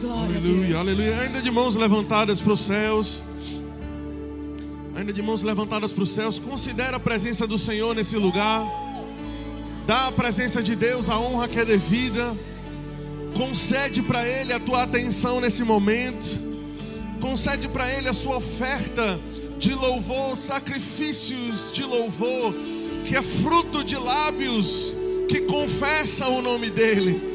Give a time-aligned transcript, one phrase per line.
[0.00, 1.20] Glória Aleluia, aleluia.
[1.22, 3.20] Ainda de mãos levantadas para os céus.
[4.94, 6.38] Ainda de mãos levantadas para os céus.
[6.38, 8.64] Considera a presença do Senhor nesse lugar.
[9.88, 12.32] Dá a presença de Deus a honra que é devida.
[13.36, 16.38] Concede para Ele a tua atenção nesse momento.
[17.20, 19.18] Concede para Ele a sua oferta
[19.58, 22.54] de louvor, sacrifícios de louvor,
[23.04, 24.94] que é fruto de lábios
[25.28, 27.27] que confessam o nome dEle.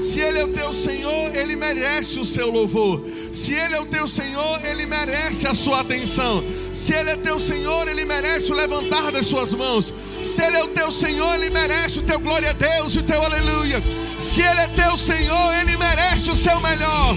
[0.00, 3.04] Se Ele é o teu Senhor, Ele merece o seu louvor.
[3.34, 6.42] Se Ele é o teu Senhor, Ele merece a sua atenção.
[6.72, 9.92] Se Ele é teu Senhor, Ele merece o levantar das suas mãos.
[10.24, 13.02] Se Ele é o teu Senhor, Ele merece o teu glória a Deus e o
[13.02, 13.82] teu aleluia.
[14.18, 17.14] Se Ele é teu Senhor, Ele merece o seu melhor.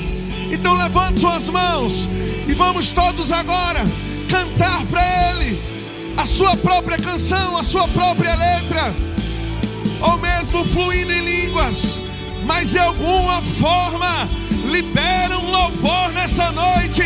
[0.52, 2.08] Então levante suas mãos
[2.48, 3.84] e vamos todos agora
[4.30, 5.60] cantar para Ele
[6.18, 8.94] a sua própria canção, a sua própria letra,
[10.02, 12.03] ou mesmo fluindo em línguas,
[12.46, 14.30] mas de alguma forma
[14.66, 17.04] libera um louvor nessa noite,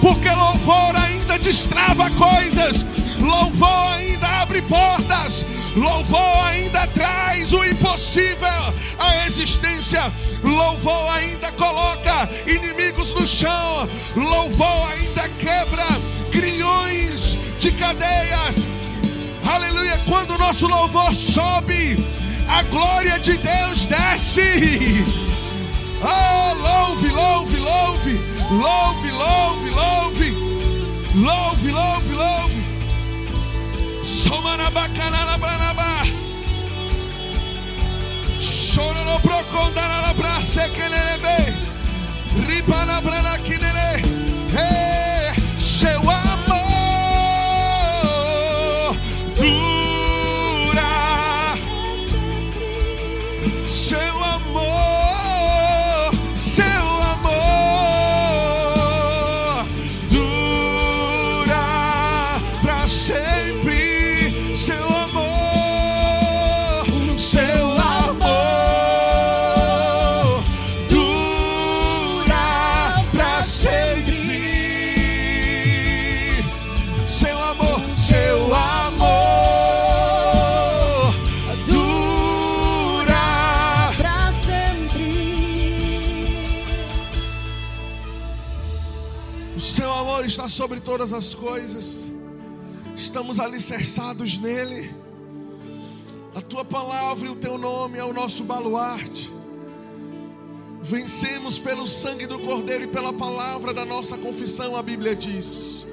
[0.00, 2.84] porque louvor ainda destrava coisas,
[3.20, 13.14] louvor ainda abre portas, louvor ainda traz o impossível à existência, louvor ainda coloca inimigos
[13.14, 15.86] no chão, louvor ainda quebra
[16.30, 18.56] grilhões de cadeias.
[19.44, 21.96] Aleluia, quando o nosso louvor sobe,
[22.48, 25.04] a glória de Deus desce.
[26.02, 28.18] Oh, louve, louve, louve,
[28.50, 30.30] louve, louve, louve,
[31.14, 32.64] louve, louve, louve.
[34.04, 36.06] Somanabacanalabranabá.
[38.40, 40.40] Chororo procondarara pra
[90.88, 92.08] todas as coisas.
[92.96, 94.90] Estamos alicerçados nele.
[96.34, 99.30] A tua palavra e o teu nome é o nosso baluarte.
[100.80, 105.86] Vencemos pelo sangue do Cordeiro e pela palavra da nossa confissão, a Bíblia diz.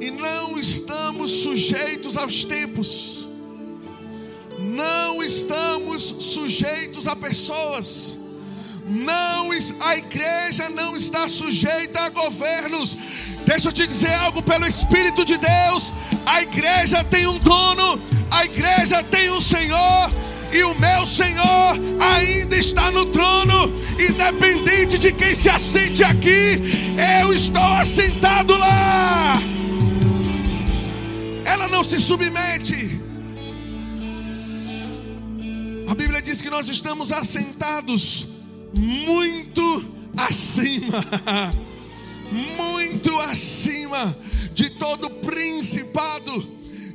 [0.00, 3.28] E não estamos sujeitos aos tempos.
[4.58, 8.16] Não estamos sujeitos a pessoas.
[8.90, 12.96] Não, a igreja não está sujeita a governos.
[13.46, 15.92] Deixa eu te dizer algo pelo Espírito de Deus.
[16.26, 20.10] A igreja tem um dono, a igreja tem um Senhor,
[20.52, 26.60] e o meu Senhor ainda está no trono, independente de quem se assente aqui,
[27.22, 29.40] eu estou assentado lá.
[31.44, 33.00] Ela não se submete.
[35.88, 38.26] A Bíblia diz que nós estamos assentados
[38.76, 39.84] muito
[40.16, 41.04] acima,
[42.30, 44.16] muito acima
[44.54, 46.46] de todo principado,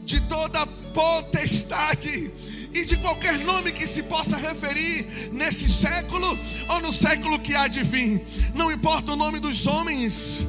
[0.04, 2.32] de toda potestade
[2.74, 6.38] e de qualquer nome que se possa referir nesse século
[6.68, 8.26] ou no século que há de vir.
[8.54, 10.46] Não importa o nome dos homens,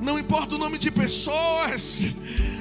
[0.00, 2.06] não importa o nome de pessoas,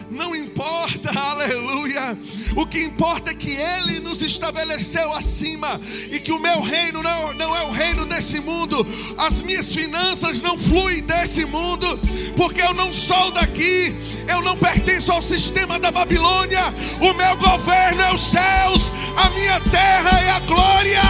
[0.09, 2.17] não importa, aleluia.
[2.55, 5.79] O que importa é que Ele nos estabeleceu acima
[6.11, 8.85] e que o meu reino não, não é o reino desse mundo,
[9.17, 11.99] as minhas finanças não fluem desse mundo,
[12.35, 13.93] porque eu não sou daqui,
[14.27, 16.73] eu não pertenço ao sistema da Babilônia.
[16.99, 21.01] O meu governo é os céus, a minha terra é a glória.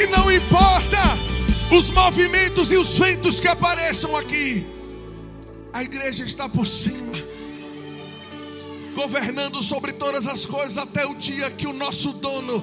[0.00, 0.98] E não importa
[1.70, 4.66] os movimentos e os ventos que apareçam aqui,
[5.72, 7.16] a igreja está por cima,
[9.00, 12.62] governando sobre todas as coisas até o dia que o nosso dono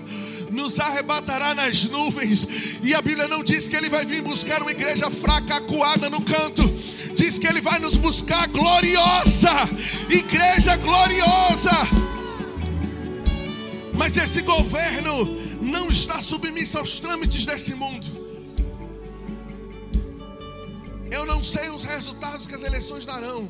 [0.51, 2.47] nos arrebatará nas nuvens.
[2.83, 6.21] E a Bíblia não diz que ele vai vir buscar uma igreja fraca, acuada no
[6.21, 6.61] canto.
[7.15, 9.67] Diz que ele vai nos buscar gloriosa,
[10.07, 11.71] igreja gloriosa.
[13.95, 15.25] Mas esse governo
[15.59, 18.05] não está submisso aos trâmites desse mundo.
[21.09, 23.49] Eu não sei os resultados que as eleições darão,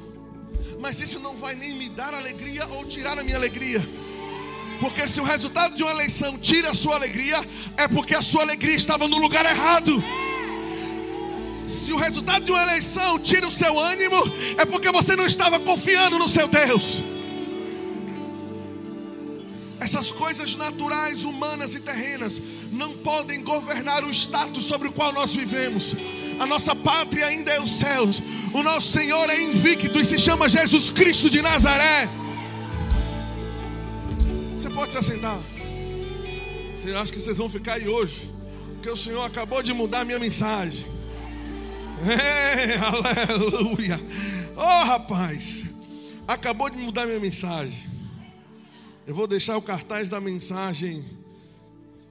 [0.79, 3.87] mas isso não vai nem me dar alegria ou tirar a minha alegria.
[4.79, 7.43] Porque se o resultado de uma eleição tira a sua alegria,
[7.75, 10.03] é porque a sua alegria estava no lugar errado.
[11.67, 14.15] Se o resultado de uma eleição tira o seu ânimo,
[14.57, 17.01] é porque você não estava confiando no seu Deus.
[19.79, 22.41] Essas coisas naturais, humanas e terrenas
[22.71, 25.95] não podem governar o status sobre o qual nós vivemos.
[26.39, 28.21] A nossa pátria ainda é os céus.
[28.53, 32.07] O nosso Senhor é invicto e se chama Jesus Cristo de Nazaré.
[34.55, 35.39] Você pode se assentar.
[36.75, 38.31] Você acha que vocês vão ficar aí hoje?
[38.75, 40.85] Porque o Senhor acabou de mudar minha mensagem.
[42.07, 43.99] É, aleluia.
[44.55, 45.63] Oh, rapaz.
[46.27, 47.89] Acabou de mudar minha mensagem.
[49.07, 51.03] Eu vou deixar o cartaz da mensagem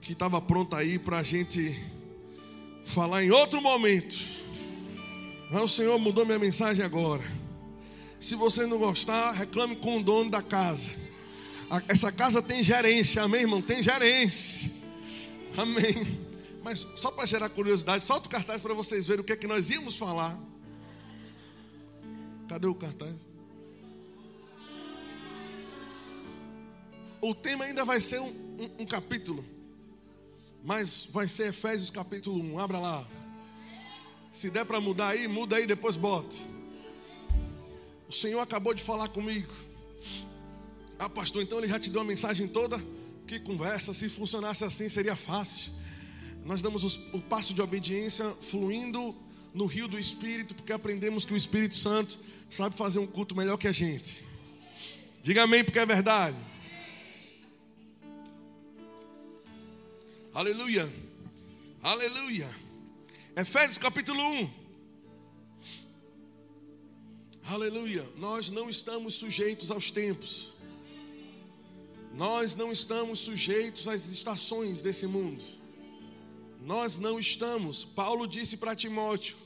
[0.01, 1.81] que estava pronta aí para a gente
[2.87, 4.17] falar em outro momento.
[5.51, 7.25] Mas o Senhor mudou minha mensagem agora.
[8.19, 10.91] Se você não gostar, reclame com o dono da casa.
[11.89, 13.61] Essa casa tem gerência, amém, irmão?
[13.61, 14.71] Tem gerência.
[15.57, 16.27] Amém.
[16.63, 19.47] Mas só para gerar curiosidade, solta o cartaz para vocês verem o que é que
[19.47, 20.39] nós íamos falar.
[22.49, 23.15] Cadê o cartaz?
[27.21, 29.45] O tema ainda vai ser um, um, um capítulo,
[30.67, 32.59] mas vai ser Efésios capítulo 1.
[32.59, 33.07] Abra lá.
[34.33, 36.45] Se der para mudar aí, muda aí, depois bote.
[38.09, 39.53] O Senhor acabou de falar comigo.
[40.99, 42.83] Ah, pastor, então ele já te deu a mensagem toda?
[43.29, 45.71] Que conversa, se funcionasse assim seria fácil.
[46.45, 49.15] Nós damos os, o passo de obediência fluindo
[49.55, 52.19] no rio do Espírito, porque aprendemos que o Espírito Santo
[52.51, 54.21] sabe fazer um culto melhor que a gente.
[55.23, 56.37] Diga amém, porque é verdade.
[60.37, 60.93] Aleluia.
[61.83, 62.55] Aleluia.
[63.35, 64.51] Efésios capítulo 1.
[67.43, 68.07] Aleluia.
[68.19, 70.53] Nós não estamos sujeitos aos tempos.
[72.13, 75.43] Nós não estamos sujeitos às estações desse mundo.
[76.61, 77.83] Nós não estamos.
[77.83, 79.39] Paulo disse para Timóteo: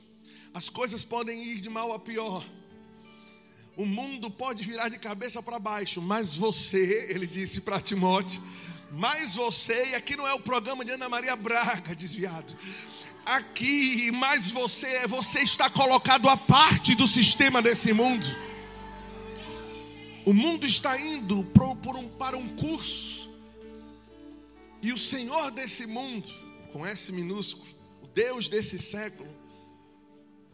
[0.52, 2.44] as coisas podem ir de mal a pior.
[3.76, 8.42] O mundo pode virar de cabeça para baixo, mas você, ele disse para Timóteo,
[8.90, 12.56] mas você, e aqui não é o programa de Ana Maria Braga desviado.
[13.24, 18.26] Aqui, mas você, você está colocado à parte do sistema desse mundo.
[20.24, 21.44] O mundo está indo
[22.18, 23.30] para um curso.
[24.82, 26.28] E o Senhor desse mundo,
[26.72, 27.68] com S minúsculo,
[28.02, 29.28] o Deus desse século,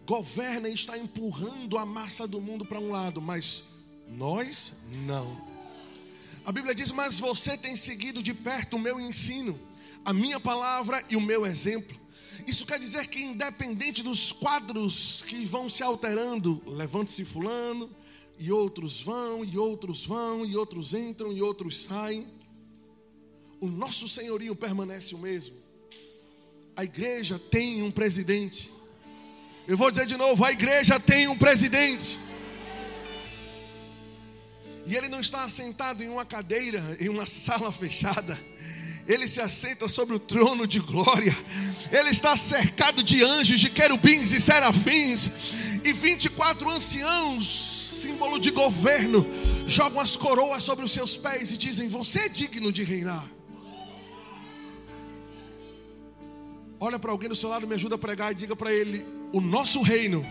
[0.04, 3.64] governa e está empurrando a massa do mundo para um lado, mas
[4.08, 5.55] nós não.
[6.46, 9.58] A Bíblia diz: Mas você tem seguido de perto o meu ensino,
[10.04, 11.98] a minha palavra e o meu exemplo.
[12.46, 17.90] Isso quer dizer que, independente dos quadros que vão se alterando, levante-se Fulano,
[18.38, 22.28] e outros vão, e outros vão, e outros entram, e outros saem,
[23.58, 25.56] o nosso senhorio permanece o mesmo.
[26.76, 28.70] A igreja tem um presidente.
[29.66, 32.24] Eu vou dizer de novo: a igreja tem um presidente.
[34.86, 38.38] E ele não está assentado em uma cadeira, em uma sala fechada.
[39.06, 41.36] Ele se assenta sobre o trono de glória.
[41.90, 45.30] Ele está cercado de anjos, de querubins e serafins.
[45.84, 49.26] E 24 anciãos, símbolo de governo,
[49.66, 53.26] jogam as coroas sobre os seus pés e dizem: Você é digno de reinar.
[56.78, 59.40] Olha para alguém do seu lado, me ajuda a pregar e diga para ele: O
[59.40, 60.24] nosso reino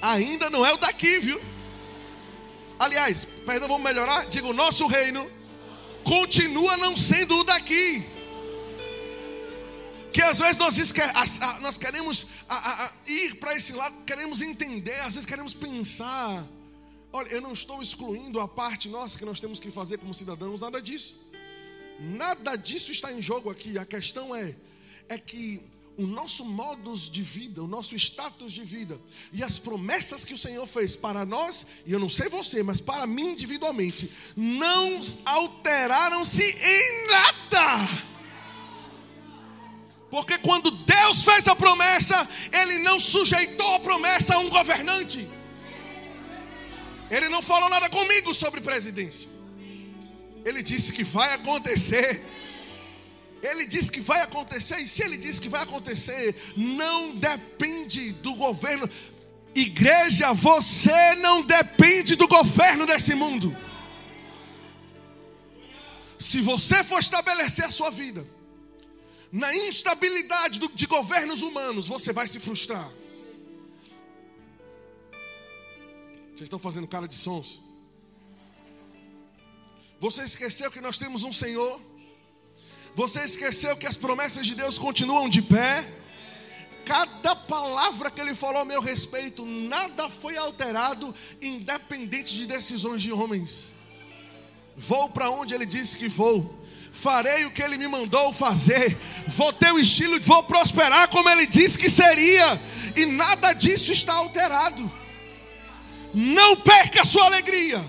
[0.00, 1.40] ainda não é o daqui, viu?
[2.78, 4.26] Aliás, perdão, vamos melhorar?
[4.26, 5.30] Diga, o nosso reino
[6.04, 8.04] continua não sendo o daqui.
[10.12, 10.76] Que às vezes nós,
[11.60, 12.26] nós queremos
[13.06, 16.46] ir para esse lado, queremos entender, às vezes queremos pensar.
[17.12, 20.60] Olha, eu não estou excluindo a parte nossa que nós temos que fazer como cidadãos,
[20.60, 21.18] nada disso.
[21.98, 23.78] Nada disso está em jogo aqui.
[23.78, 24.54] A questão é,
[25.08, 25.62] é que
[25.96, 29.00] o nosso modus de vida, o nosso status de vida
[29.32, 32.80] e as promessas que o Senhor fez para nós, e eu não sei você, mas
[32.80, 37.88] para mim individualmente, não alteraram-se em nada.
[40.10, 45.28] Porque quando Deus fez a promessa, Ele não sujeitou a promessa a um governante.
[47.10, 49.28] Ele não falou nada comigo sobre presidência.
[50.44, 52.24] Ele disse que vai acontecer.
[53.42, 58.34] Ele diz que vai acontecer, e se ele diz que vai acontecer, não depende do
[58.34, 58.88] governo.
[59.54, 63.56] Igreja, você não depende do governo desse mundo.
[66.18, 68.26] Se você for estabelecer a sua vida
[69.30, 72.90] na instabilidade de governos humanos, você vai se frustrar.
[76.28, 77.62] Vocês estão fazendo cara de sons.
[79.98, 81.80] Você esqueceu que nós temos um Senhor?
[82.96, 85.86] Você esqueceu que as promessas de Deus continuam de pé?
[86.82, 93.12] Cada palavra que ele falou a meu respeito, nada foi alterado, independente de decisões de
[93.12, 93.70] homens.
[94.74, 98.96] Vou para onde ele disse que vou farei o que ele me mandou fazer,
[99.28, 102.58] vou ter o estilo, vou prosperar como ele disse que seria,
[102.96, 104.90] e nada disso está alterado.
[106.14, 107.84] Não perca a sua alegria.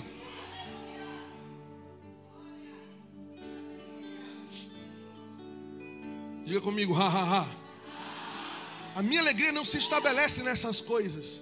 [6.48, 7.48] Diga comigo, ha, ha, ha.
[8.96, 11.42] A minha alegria não se estabelece nessas coisas.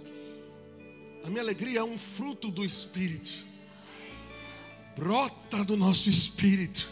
[1.24, 3.45] A minha alegria é um fruto do Espírito.
[4.97, 6.91] Brota do nosso espírito.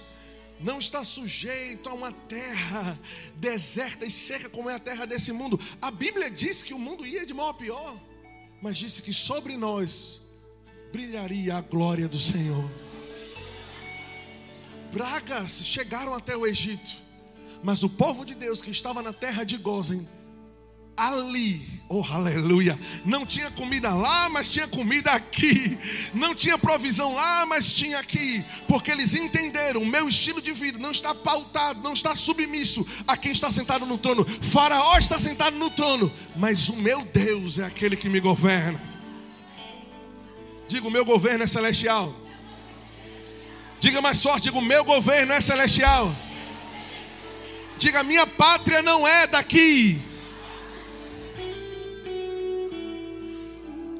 [0.59, 2.99] Não está sujeito a uma terra
[3.35, 5.59] deserta e seca como é a terra desse mundo.
[5.81, 7.99] A Bíblia diz que o mundo ia de mal a pior,
[8.61, 10.21] mas disse que sobre nós
[10.91, 12.69] brilharia a glória do Senhor.
[14.91, 17.01] Pragas chegaram até o Egito.
[17.63, 20.05] Mas o povo de Deus que estava na terra de Gozen,
[20.97, 25.77] ali, oh aleluia, não tinha comida lá, mas tinha comida aqui,
[26.13, 30.77] não tinha provisão lá, mas tinha aqui, porque eles entenderam: o meu estilo de vida
[30.77, 34.25] não está pautado, não está submisso a quem está sentado no trono.
[34.41, 38.81] Faraó está sentado no trono, mas o meu Deus é aquele que me governa.
[40.67, 42.13] Diga: o meu governo é celestial.
[43.79, 46.13] Diga mais forte: diga, o meu governo é celestial.
[47.83, 50.01] Diga: minha pátria não é daqui.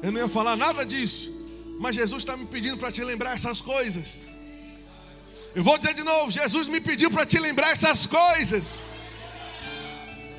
[0.02, 1.30] Eu não ia falar nada disso,
[1.78, 4.22] mas Jesus está me pedindo para te lembrar essas coisas.
[5.54, 8.78] Eu vou dizer de novo: Jesus me pediu para te lembrar essas coisas.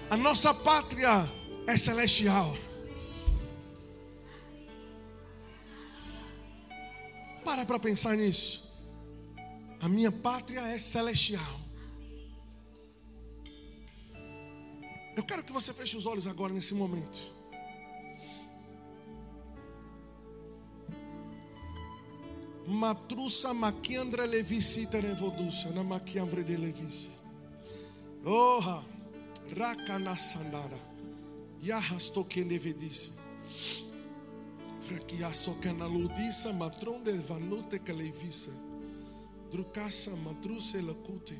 [0.10, 1.32] A nossa pátria
[1.68, 2.58] é celestial.
[7.44, 8.68] Para para pensar nisso.
[9.80, 11.65] A minha pátria é celestial.
[15.16, 17.34] Eu quero que você feche os olhos agora nesse momento.
[22.68, 27.12] Matrusa maquiandra levisita nevodusa na maquiambre de levisi.
[28.26, 28.84] Oha,
[29.56, 30.80] raka na sandara.
[31.64, 33.12] Yahas toque nevedisa.
[34.82, 38.52] Fraquiaço cana ludisa matron de vanute que levisa.
[39.52, 41.38] Drucasa matruse lacute.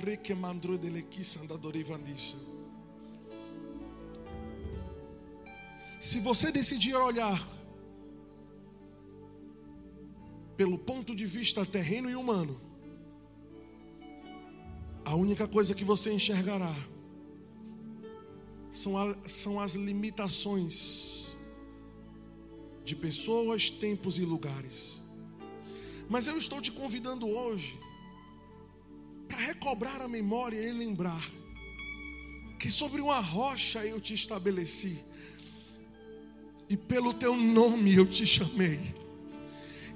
[0.00, 1.82] Vreke mandro de lequisa andadore
[6.04, 7.48] Se você decidir olhar
[10.54, 12.60] pelo ponto de vista terreno e humano,
[15.02, 16.76] a única coisa que você enxergará
[18.70, 21.34] são, a, são as limitações
[22.84, 25.00] de pessoas, tempos e lugares.
[26.06, 27.80] Mas eu estou te convidando hoje
[29.26, 31.30] para recobrar a memória e lembrar
[32.60, 35.02] que sobre uma rocha eu te estabeleci
[36.68, 38.94] e pelo teu nome eu te chamei.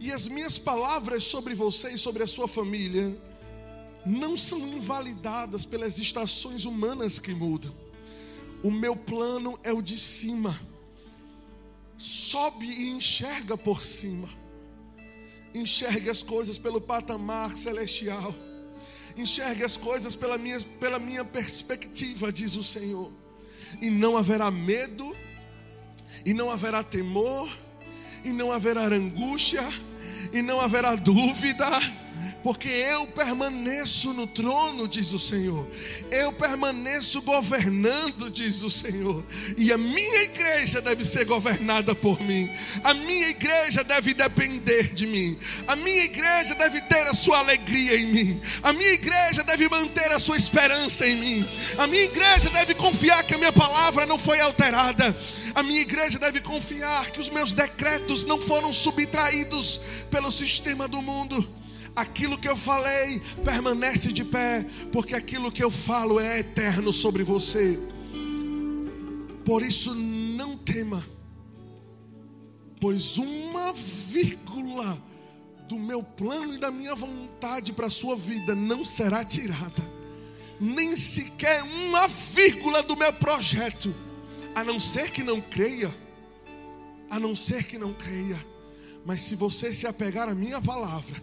[0.00, 3.16] E as minhas palavras sobre você e sobre a sua família
[4.06, 7.74] não são invalidadas pelas estações humanas que mudam.
[8.62, 10.60] O meu plano é o de cima.
[11.96, 14.28] Sobe e enxerga por cima.
[15.54, 18.34] Enxergue as coisas pelo patamar celestial.
[19.16, 23.12] Enxergue as coisas pela minha, pela minha perspectiva, diz o Senhor.
[23.80, 25.14] E não haverá medo
[26.24, 27.48] e não haverá temor,
[28.24, 29.66] e não haverá angústia,
[30.32, 31.68] e não haverá dúvida
[32.42, 35.68] porque eu permaneço no trono, diz o Senhor.
[36.10, 39.24] Eu permaneço governando, diz o Senhor.
[39.56, 42.50] E a minha igreja deve ser governada por mim.
[42.84, 45.36] A minha igreja deve depender de mim.
[45.66, 48.40] A minha igreja deve ter a sua alegria em mim.
[48.62, 51.48] A minha igreja deve manter a sua esperança em mim.
[51.76, 55.14] A minha igreja deve confiar que a minha palavra não foi alterada.
[55.58, 61.02] A minha igreja deve confiar que os meus decretos não foram subtraídos pelo sistema do
[61.02, 61.44] mundo
[61.96, 67.24] aquilo que eu falei permanece de pé, porque aquilo que eu falo é eterno sobre
[67.24, 67.76] você.
[69.44, 71.04] Por isso, não tema,
[72.80, 74.96] pois uma vírgula
[75.68, 79.82] do meu plano e da minha vontade para a sua vida não será tirada,
[80.60, 83.92] nem sequer uma vírgula do meu projeto,
[84.54, 85.94] a não ser que não creia,
[87.10, 88.44] a não ser que não creia.
[89.04, 91.22] Mas se você se apegar à minha palavra,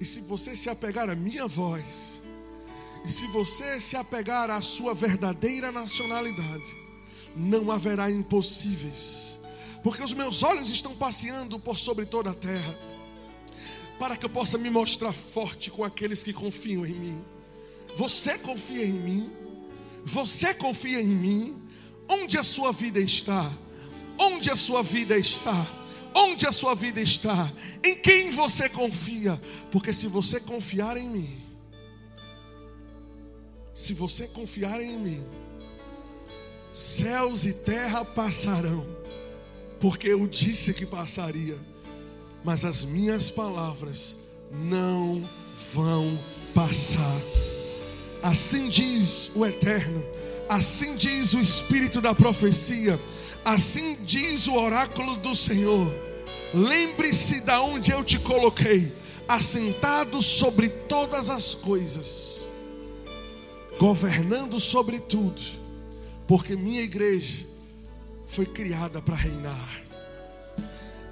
[0.00, 2.22] e se você se apegar à minha voz,
[3.04, 6.74] e se você se apegar à sua verdadeira nacionalidade,
[7.36, 9.38] não haverá impossíveis,
[9.82, 12.76] porque os meus olhos estão passeando por sobre toda a terra.
[13.98, 17.24] para que eu possa me mostrar forte com aqueles que confiam em mim.
[17.96, 19.32] Você confia em mim?
[20.06, 21.62] Você confia em mim?
[22.08, 23.52] Onde a sua vida está?
[24.16, 25.66] Onde a sua vida está?
[26.14, 27.52] Onde a sua vida está?
[27.84, 29.38] Em quem você confia?
[29.72, 31.42] Porque se você confiar em mim,
[33.74, 35.24] se você confiar em mim,
[36.72, 38.86] céus e terra passarão,
[39.80, 41.58] porque eu disse que passaria,
[42.44, 44.16] mas as minhas palavras
[44.52, 45.28] não
[45.74, 46.16] vão
[46.54, 47.20] passar.
[48.26, 50.04] Assim diz o Eterno,
[50.48, 53.00] assim diz o Espírito da profecia,
[53.44, 55.94] assim diz o oráculo do Senhor.
[56.52, 58.92] Lembre-se da onde eu te coloquei,
[59.28, 62.40] assentado sobre todas as coisas,
[63.78, 65.40] governando sobre tudo,
[66.26, 67.46] porque minha igreja
[68.26, 69.82] foi criada para reinar.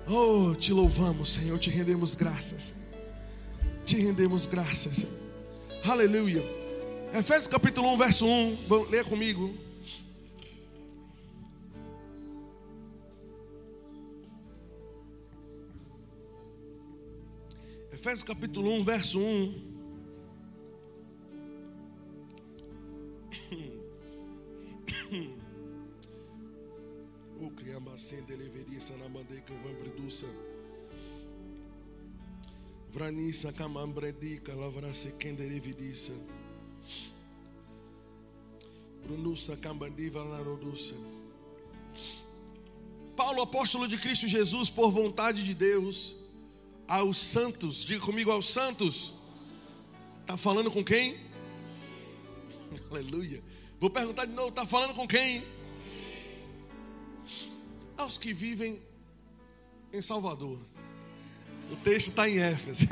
[0.05, 2.75] Oh, te louvamos, Senhor, te rendemos graças.
[3.85, 5.07] Te rendemos graças.
[5.85, 6.64] Aleluia.
[7.17, 8.67] Efésios capítulo 1, verso 1.
[8.67, 9.55] Vamos ler comigo.
[17.93, 19.75] Efésios capítulo 1, verso 1.
[27.41, 30.27] O criamba sende eleveria sanamandei que vão preduça.
[32.91, 35.13] Vranissa camambredica lavrase
[43.15, 46.17] Paulo, apóstolo de Cristo Jesus, por vontade de Deus,
[46.89, 49.15] aos santos, diga comigo aos santos.
[50.23, 51.17] Está falando com quem?
[52.91, 53.43] Aleluia.
[53.79, 55.45] Vou perguntar de novo, está falando com quem?
[57.97, 58.81] Aos que vivem
[59.93, 60.59] em Salvador.
[61.71, 62.85] O texto está em Éfeso.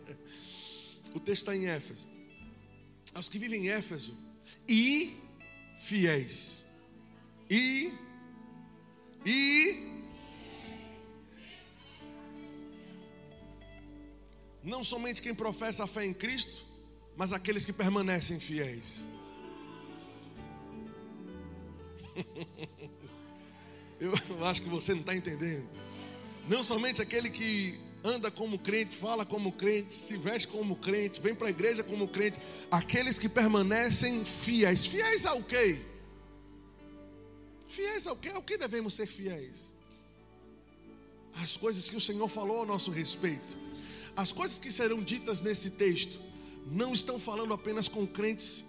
[1.14, 2.08] o texto está em Éfeso.
[3.14, 4.29] Aos que vivem em Éfeso
[4.68, 5.16] e
[5.78, 6.62] fiéis.
[7.48, 7.92] E
[9.24, 9.90] e
[14.62, 16.64] não somente quem professa a fé em Cristo,
[17.16, 19.04] mas aqueles que permanecem fiéis.
[24.00, 24.12] Eu
[24.46, 25.68] acho que você não está entendendo.
[26.48, 31.34] Não somente aquele que anda como crente, fala como crente, se veste como crente, vem
[31.34, 32.38] para a igreja como crente,
[32.70, 34.86] aqueles que permanecem fiéis.
[34.86, 35.80] Fiéis ao quê?
[37.68, 38.30] Fiéis ao quê?
[38.30, 39.72] Ao que devemos ser fiéis?
[41.34, 43.56] As coisas que o Senhor falou a nosso respeito.
[44.16, 46.20] As coisas que serão ditas nesse texto
[46.66, 48.64] não estão falando apenas com crentes,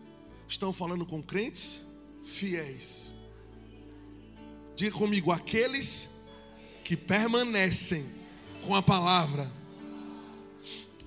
[0.47, 1.81] estão falando com crentes
[2.23, 3.11] fiéis.
[4.75, 6.09] Diga comigo, aqueles
[6.83, 8.20] que permanecem
[8.65, 9.51] com a palavra.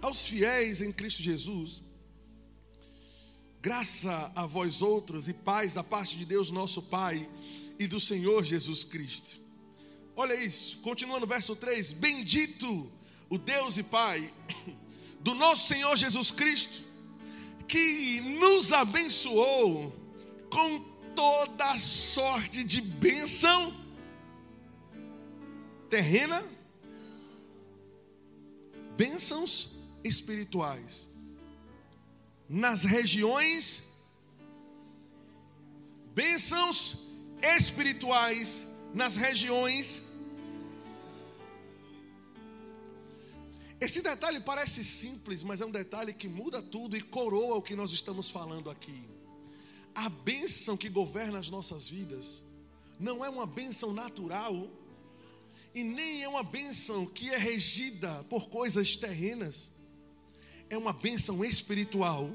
[0.01, 1.83] Aos fiéis em Cristo Jesus,
[3.62, 7.29] graça a vós outros e paz da parte de Deus nosso Pai
[7.79, 9.40] e do Senhor Jesus Cristo.
[10.17, 12.90] Olha isso, continua no verso 3: Bendito
[13.31, 14.33] o Deus e Pai
[15.21, 16.83] do nosso Senhor Jesus Cristo,
[17.67, 19.93] que nos abençoou
[20.51, 20.81] com
[21.14, 23.75] toda sorte de bênção
[25.88, 26.45] terrena,
[28.96, 29.70] bênçãos
[30.02, 31.09] espirituais.
[32.48, 33.83] Nas regiões,
[36.14, 36.98] bênçãos
[37.42, 38.66] espirituais.
[38.94, 40.02] Nas regiões.
[43.80, 47.74] Esse detalhe parece simples, mas é um detalhe que muda tudo e coroa o que
[47.74, 49.09] nós estamos falando aqui.
[49.94, 52.42] A bênção que governa as nossas vidas
[52.98, 54.70] não é uma bênção natural
[55.74, 59.70] e nem é uma bênção que é regida por coisas terrenas.
[60.70, 62.30] É uma bênção espiritual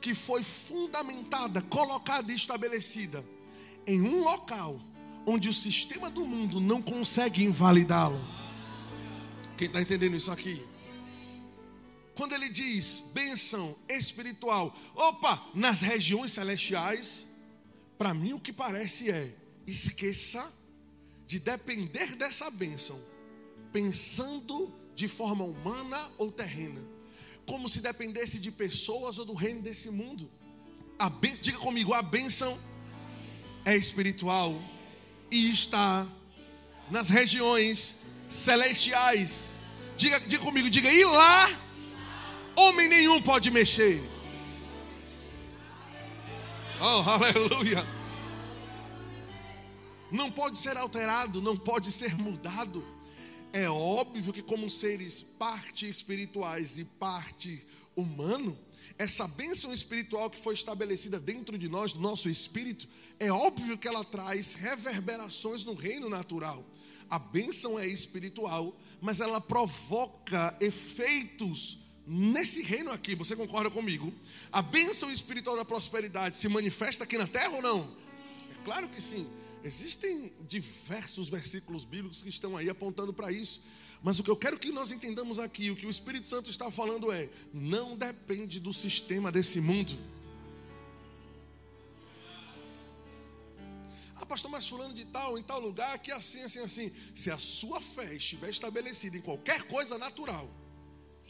[0.00, 3.24] que foi fundamentada, colocada e estabelecida
[3.86, 4.80] em um local
[5.26, 8.20] onde o sistema do mundo não consegue invalidá-lo.
[9.56, 10.62] Quem está entendendo isso aqui?
[12.14, 17.26] quando ele diz bênção espiritual, opa, nas regiões celestiais,
[17.98, 19.34] para mim o que parece é,
[19.66, 20.50] esqueça
[21.26, 23.00] de depender dessa bênção,
[23.72, 26.80] pensando de forma humana ou terrena,
[27.46, 30.30] como se dependesse de pessoas ou do reino desse mundo.
[30.98, 32.58] A bênção, diga comigo, a bênção
[33.64, 34.60] é espiritual
[35.30, 36.06] e está
[36.90, 37.96] nas regiões
[38.28, 39.56] celestiais.
[39.96, 41.60] Diga, diga comigo, diga, e lá
[42.56, 44.02] homem nenhum pode mexer.
[46.80, 47.93] Oh, aleluia.
[50.10, 52.84] Não pode ser alterado, não pode ser mudado.
[53.52, 57.64] É óbvio que, como seres parte espirituais e parte
[57.96, 58.58] humano,
[58.98, 62.88] essa bênção espiritual que foi estabelecida dentro de nós, nosso espírito,
[63.18, 66.64] é óbvio que ela traz reverberações no reino natural.
[67.08, 73.14] A bênção é espiritual, mas ela provoca efeitos nesse reino aqui.
[73.14, 74.12] Você concorda comigo?
[74.50, 77.96] A bênção espiritual da prosperidade se manifesta aqui na terra ou não?
[78.50, 79.28] É claro que sim.
[79.64, 83.62] Existem diversos versículos bíblicos que estão aí apontando para isso.
[84.02, 86.70] Mas o que eu quero que nós entendamos aqui, o que o Espírito Santo está
[86.70, 89.96] falando é: não depende do sistema desse mundo.
[94.14, 96.92] Ah, pastor, mas fulano de tal, em tal lugar, que assim, assim, assim.
[97.14, 100.50] Se a sua fé estiver estabelecida em qualquer coisa natural,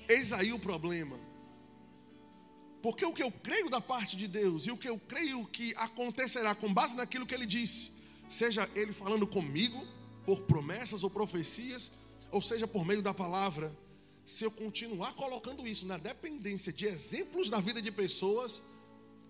[0.09, 1.21] eis aí o problema.
[2.83, 5.73] Porque o que eu creio da parte de Deus e o que eu creio que
[5.77, 7.94] acontecerá com base naquilo que ele disse,
[8.35, 9.87] seja ele falando comigo
[10.27, 11.93] por promessas ou profecias,
[12.33, 13.73] ou seja, por meio da palavra,
[14.25, 18.61] se eu continuar colocando isso na dependência de exemplos da vida de pessoas,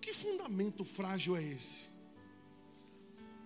[0.01, 1.87] que fundamento frágil é esse?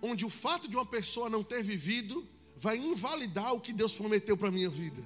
[0.02, 4.38] Onde o fato de uma pessoa não ter vivido vai invalidar o que Deus prometeu
[4.38, 5.06] para a minha vida.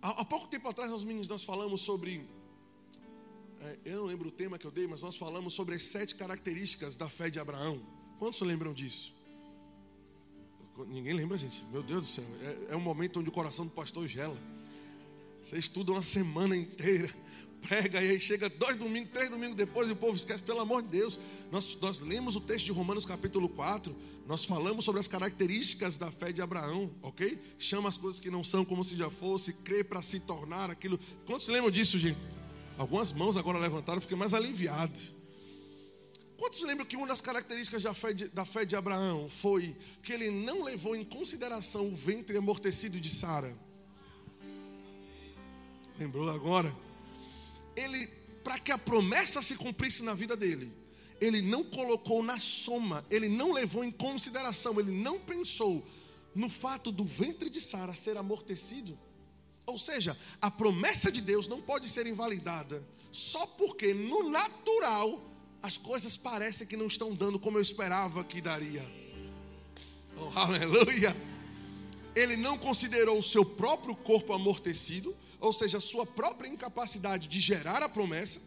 [0.00, 2.26] Há, pouco tempo atrás, nós meninos, nós falamos sobre
[3.84, 6.96] eu não lembro o tema que eu dei, mas nós falamos sobre as sete características
[6.96, 7.80] da fé de Abraão.
[8.18, 9.14] Quantos lembram disso?
[10.88, 11.62] Ninguém lembra, gente.
[11.70, 12.24] Meu Deus do céu.
[12.42, 14.36] É, é um momento onde o coração do pastor gela.
[15.42, 17.14] Você estuda uma semana inteira,
[17.66, 20.82] prega e aí chega dois domingos, três domingos depois e o povo esquece, pelo amor
[20.82, 21.18] de Deus.
[21.50, 23.94] Nós, nós lemos o texto de Romanos capítulo 4,
[24.26, 27.38] nós falamos sobre as características da fé de Abraão, ok?
[27.58, 30.98] Chama as coisas que não são como se já fosse, crê para se tornar aquilo.
[31.26, 32.39] Quantos lembram disso, gente?
[32.80, 34.98] Algumas mãos agora levantaram, fiquei mais aliviado.
[36.38, 40.10] Quantos lembram que uma das características da fé, de, da fé de Abraão foi que
[40.10, 43.54] ele não levou em consideração o ventre amortecido de Sara?
[45.98, 46.74] Lembrou agora?
[47.76, 48.06] Ele,
[48.42, 50.72] para que a promessa se cumprisse na vida dele,
[51.20, 55.86] ele não colocou na soma, ele não levou em consideração, ele não pensou
[56.34, 58.98] no fato do ventre de Sara ser amortecido.
[59.70, 65.20] Ou seja, a promessa de Deus não pode ser invalidada só porque no natural
[65.62, 68.84] as coisas parecem que não estão dando como eu esperava que daria.
[70.16, 71.16] Oh, aleluia!
[72.14, 77.38] Ele não considerou o seu próprio corpo amortecido, ou seja, a sua própria incapacidade de
[77.38, 78.40] gerar a promessa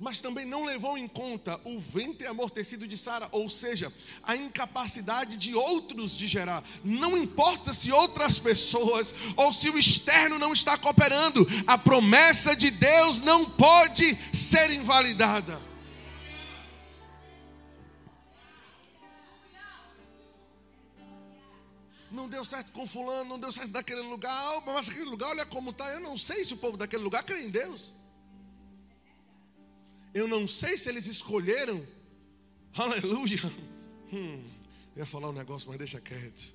[0.00, 5.36] mas também não levou em conta o ventre amortecido de Sara, ou seja, a incapacidade
[5.36, 6.62] de outros de gerar.
[6.84, 12.70] Não importa se outras pessoas ou se o externo não está cooperando, a promessa de
[12.70, 15.60] Deus não pode ser invalidada.
[22.10, 25.70] Não deu certo com fulano, não deu certo naquele lugar, mas aquele lugar, olha como
[25.70, 25.90] está.
[25.90, 27.92] Eu não sei se o povo daquele lugar crê em Deus.
[30.18, 31.86] Eu não sei se eles escolheram.
[32.74, 33.40] Aleluia.
[34.12, 34.42] Hum,
[34.96, 36.52] eu ia falar um negócio, mas deixa quieto.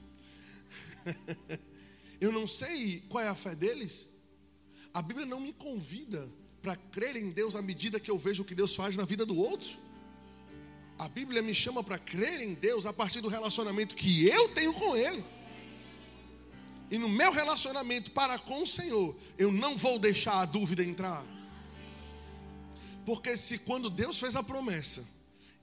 [2.20, 4.06] eu não sei qual é a fé deles.
[4.94, 6.30] A Bíblia não me convida
[6.62, 9.26] para crer em Deus à medida que eu vejo o que Deus faz na vida
[9.26, 9.72] do outro.
[11.00, 14.74] A Bíblia me chama para crer em Deus a partir do relacionamento que eu tenho
[14.74, 15.24] com Ele.
[16.92, 21.26] E no meu relacionamento para com o Senhor, eu não vou deixar a dúvida entrar.
[23.06, 25.04] Porque se quando Deus fez a promessa,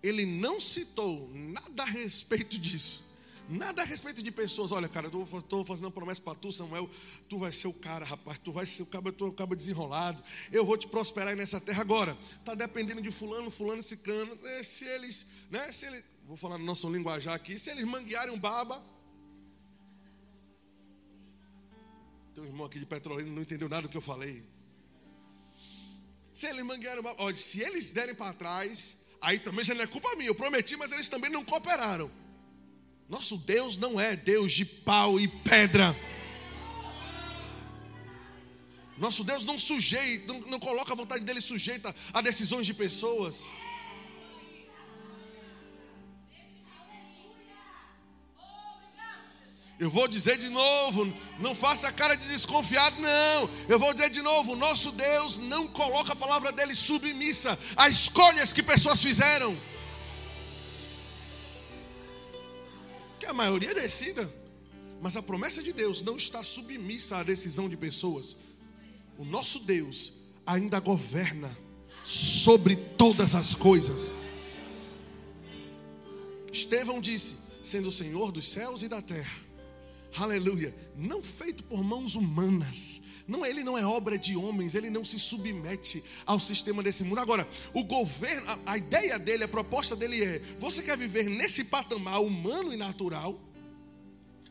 [0.03, 3.05] ele não citou nada a respeito disso,
[3.48, 6.88] nada a respeito de pessoas, olha, cara, eu estou fazendo uma promessa para tu, Samuel,
[7.29, 10.22] tu vai ser o cara, rapaz, tu vai ser o cabo, tu o cabo desenrolado,
[10.53, 12.16] eu vou te prosperar nessa terra agora.
[12.38, 16.64] Está dependendo de fulano, fulano, ciclano, é, se eles, né, se eles, vou falar no
[16.64, 18.83] nosso linguajar aqui, se eles manguearem um baba,
[22.35, 24.44] tem um irmão aqui de Petrolina não entendeu nada do que eu falei.
[26.40, 30.16] Se eles manguearam, olha, se eles derem para trás, aí também já não é culpa
[30.16, 30.31] minha.
[30.31, 32.11] Eu prometi, mas eles também não cooperaram.
[33.11, 35.94] Nosso Deus não é Deus de pau e pedra.
[38.96, 43.44] Nosso Deus não sujeita, não, não coloca a vontade dele sujeita a decisões de pessoas.
[49.81, 53.49] Eu vou dizer de novo, não faça cara de desconfiado, não.
[53.66, 58.53] Eu vou dizer de novo: nosso Deus não coloca a palavra dele submissa a escolhas
[58.53, 59.57] que pessoas fizeram.
[63.19, 64.31] Que a maioria decida,
[65.01, 68.37] mas a promessa de Deus não está submissa à decisão de pessoas.
[69.16, 70.12] O nosso Deus
[70.47, 71.57] ainda governa
[72.05, 74.14] sobre todas as coisas.
[76.53, 79.50] Estevão disse: sendo o Senhor dos céus e da terra.
[80.16, 80.75] Aleluia.
[80.96, 83.01] Não feito por mãos humanas.
[83.31, 87.20] Não, ele não é obra de homens, ele não se submete ao sistema desse mundo.
[87.20, 91.62] Agora, o governo, a, a ideia dele, a proposta dele é: você quer viver nesse
[91.62, 93.40] patamar humano e natural?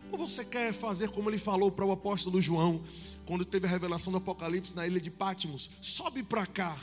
[0.10, 2.82] Ou você quer fazer como ele falou para o apóstolo João,
[3.26, 5.69] quando teve a revelação do Apocalipse na ilha de Pátimos?
[5.82, 6.78] Sobe para cá.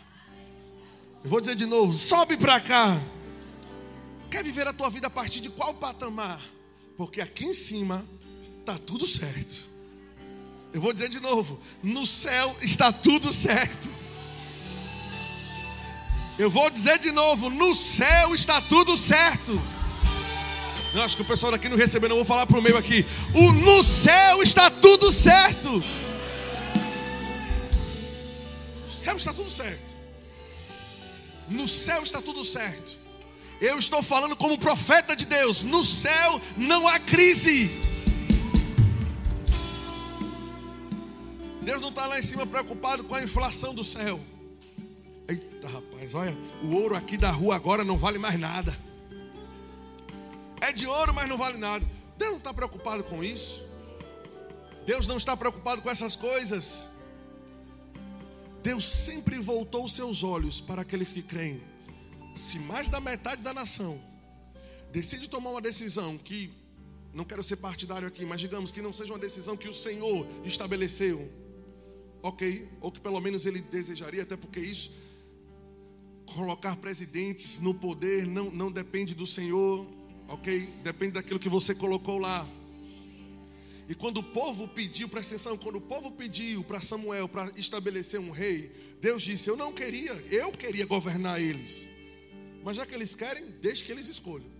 [1.24, 3.00] Eu vou dizer de novo: sobe para cá.
[4.30, 6.42] Quer viver a tua vida a partir de qual patamar?
[6.94, 8.04] Porque aqui em cima
[8.66, 9.64] está tudo certo.
[10.72, 13.88] Eu vou dizer de novo: no céu está tudo certo.
[16.36, 19.62] Eu vou dizer de novo: no céu está tudo certo.
[20.92, 23.06] Eu acho que o pessoal daqui não recebeu, não vou falar para o meio aqui.
[23.34, 25.84] O no céu está tudo certo.
[28.82, 29.94] No céu está tudo certo.
[31.48, 32.98] No céu está tudo certo.
[33.60, 35.62] Eu estou falando como profeta de Deus.
[35.62, 37.95] No céu não há crise.
[41.66, 44.20] Deus não está lá em cima preocupado com a inflação do céu.
[45.26, 48.78] Eita rapaz, olha, o ouro aqui da rua agora não vale mais nada.
[50.60, 51.84] É de ouro, mas não vale nada.
[52.16, 53.60] Deus não está preocupado com isso.
[54.86, 56.88] Deus não está preocupado com essas coisas.
[58.62, 61.60] Deus sempre voltou os seus olhos para aqueles que creem.
[62.36, 64.00] Se mais da metade da nação
[64.92, 66.48] decide tomar uma decisão que,
[67.12, 70.24] não quero ser partidário aqui, mas digamos que não seja uma decisão que o Senhor
[70.44, 71.28] estabeleceu,
[72.26, 74.90] ok, ou que pelo menos ele desejaria, até porque isso,
[76.26, 79.86] colocar presidentes no poder não, não depende do Senhor,
[80.28, 80.66] ok?
[80.82, 82.46] Depende daquilo que você colocou lá.
[83.88, 88.18] E quando o povo pediu, presta atenção, quando o povo pediu para Samuel para estabelecer
[88.18, 91.86] um rei, Deus disse: Eu não queria, eu queria governar eles.
[92.64, 94.50] Mas já que eles querem, deixe que eles escolham.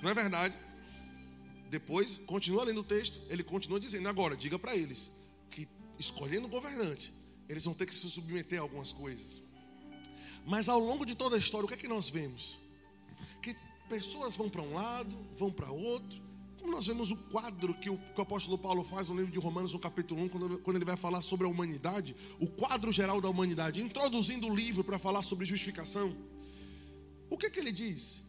[0.00, 0.56] Não é verdade?
[1.68, 5.10] Depois, continua lendo o texto, ele continua dizendo: Agora, diga para eles
[5.98, 7.12] escolhendo o governante,
[7.48, 9.42] eles vão ter que se submeter a algumas coisas.
[10.44, 12.58] Mas ao longo de toda a história, o que é que nós vemos?
[13.88, 16.20] Pessoas vão para um lado, vão para outro.
[16.58, 19.38] Como nós vemos o quadro que o, que o, apóstolo Paulo faz no livro de
[19.38, 23.20] Romanos, no capítulo 1, quando, quando ele vai falar sobre a humanidade, o quadro geral
[23.20, 26.16] da humanidade, introduzindo o livro para falar sobre justificação.
[27.30, 28.20] O que, que ele diz?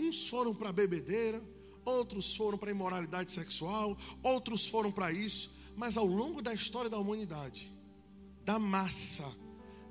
[0.00, 1.40] Uns foram para a bebedeira,
[1.84, 6.98] outros foram para imoralidade sexual, outros foram para isso, mas ao longo da história da
[6.98, 7.70] humanidade,
[8.44, 9.24] da massa,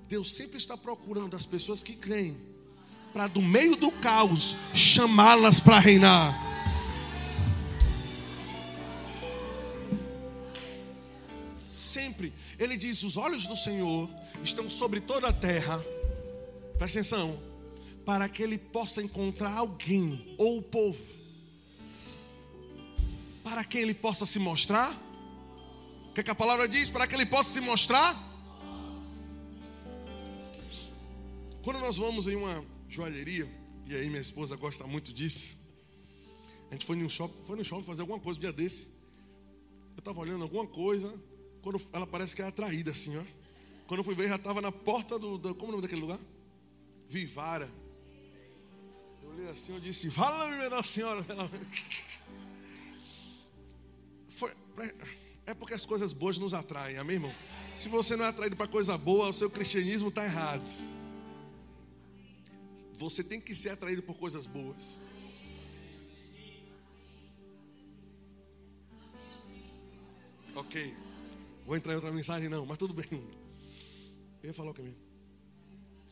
[0.09, 2.37] Deus sempre está procurando as pessoas que creem
[3.13, 6.37] para do meio do caos chamá-las para reinar.
[11.71, 14.09] Sempre, ele diz: os olhos do Senhor
[14.43, 15.81] estão sobre toda a terra,
[16.77, 17.39] presta atenção,
[18.05, 21.01] para que ele possa encontrar alguém ou o povo,
[23.41, 25.06] para que ele possa se mostrar.
[26.17, 26.89] Que, é que a palavra diz?
[26.89, 28.17] Para que ele possa se mostrar.
[31.61, 33.47] Quando nós vamos em uma joalheria,
[33.85, 35.55] e aí minha esposa gosta muito disso.
[36.71, 38.85] A gente foi no shopping, foi no shopping fazer alguma coisa um dia desse.
[39.95, 41.13] Eu estava olhando alguma coisa,
[41.61, 43.23] quando ela parece que é atraída assim, ó.
[43.85, 46.01] Quando eu fui ver, já estava na porta do, do, Como é o nome daquele
[46.01, 46.19] lugar?
[47.07, 47.71] Vivara.
[49.21, 51.23] Eu olhei assim, eu disse, fala minha senhora.
[54.29, 54.51] Foi,
[55.47, 57.33] é porque as coisas boas nos atraem, amém, irmão?
[57.73, 60.69] Se você não é atraído para coisa boa, o seu cristianismo está errado.
[62.97, 64.99] Você tem que ser atraído por coisas boas.
[70.53, 70.93] Ok.
[71.65, 73.07] Vou entrar em outra mensagem, não, mas tudo bem.
[74.43, 74.99] Eu ia falar o que mesmo?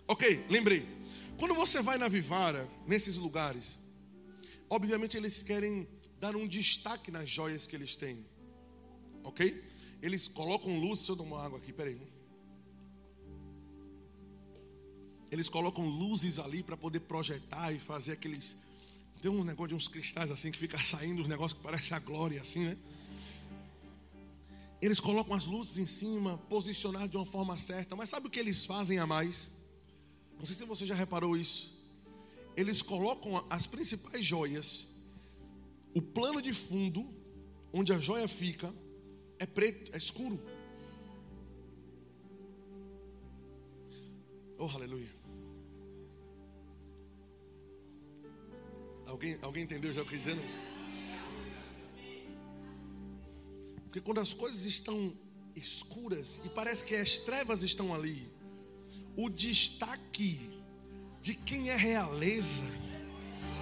[0.07, 0.87] Ok, lembrei.
[1.37, 3.77] Quando você vai na Vivara, nesses lugares,
[4.69, 5.89] obviamente eles querem
[6.21, 8.25] dar um destaque nas joias que eles têm.
[9.25, 9.63] Ok?
[10.01, 10.99] Eles colocam luz.
[10.99, 11.99] Se eu tomar água aqui, peraí.
[15.31, 18.55] Eles colocam luzes ali para poder projetar e fazer aqueles.
[19.21, 21.99] Tem um negócio de uns cristais assim que fica saindo, os negócios que parece a
[21.99, 22.77] glória assim, né?
[24.81, 28.39] Eles colocam as luzes em cima, posicionadas de uma forma certa, mas sabe o que
[28.39, 29.49] eles fazem a mais?
[30.37, 31.73] Não sei se você já reparou isso.
[32.55, 34.87] Eles colocam as principais joias,
[35.93, 37.09] o plano de fundo,
[37.73, 38.73] onde a joia fica,
[39.39, 40.39] é preto, é escuro.
[44.57, 45.09] Oh, aleluia.
[49.05, 50.41] Alguém, alguém entendeu já o que eu dizendo?
[53.83, 55.15] Porque quando as coisas estão
[55.55, 58.29] escuras e parece que as trevas estão ali,
[59.15, 60.59] o destaque
[61.21, 62.63] de quem é realeza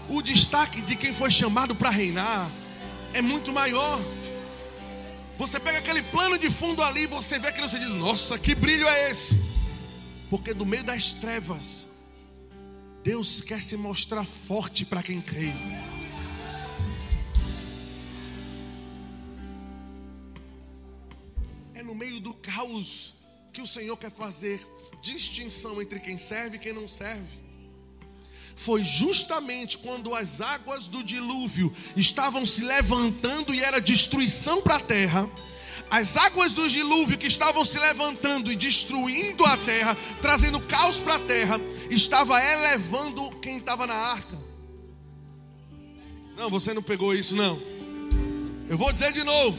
[0.10, 2.52] o destaque de quem foi chamado para reinar
[3.14, 4.00] é muito maior.
[5.38, 8.54] Você pega aquele plano de fundo ali, você vê aquilo e você diz: Nossa, que
[8.54, 9.36] brilho é esse?
[10.30, 11.88] Porque do meio das trevas,
[13.04, 15.52] Deus quer se mostrar forte para quem crê.
[21.74, 23.14] É no meio do caos
[23.52, 24.66] que o Senhor quer fazer
[25.02, 27.43] distinção entre quem serve e quem não serve.
[28.56, 34.80] Foi justamente quando as águas do dilúvio estavam se levantando e era destruição para a
[34.80, 35.30] terra,
[35.90, 41.16] as águas do dilúvio que estavam se levantando e destruindo a terra, trazendo caos para
[41.16, 44.42] a terra, estava elevando quem estava na arca.
[46.36, 47.62] Não, você não pegou isso, não.
[48.68, 49.58] Eu vou dizer de novo.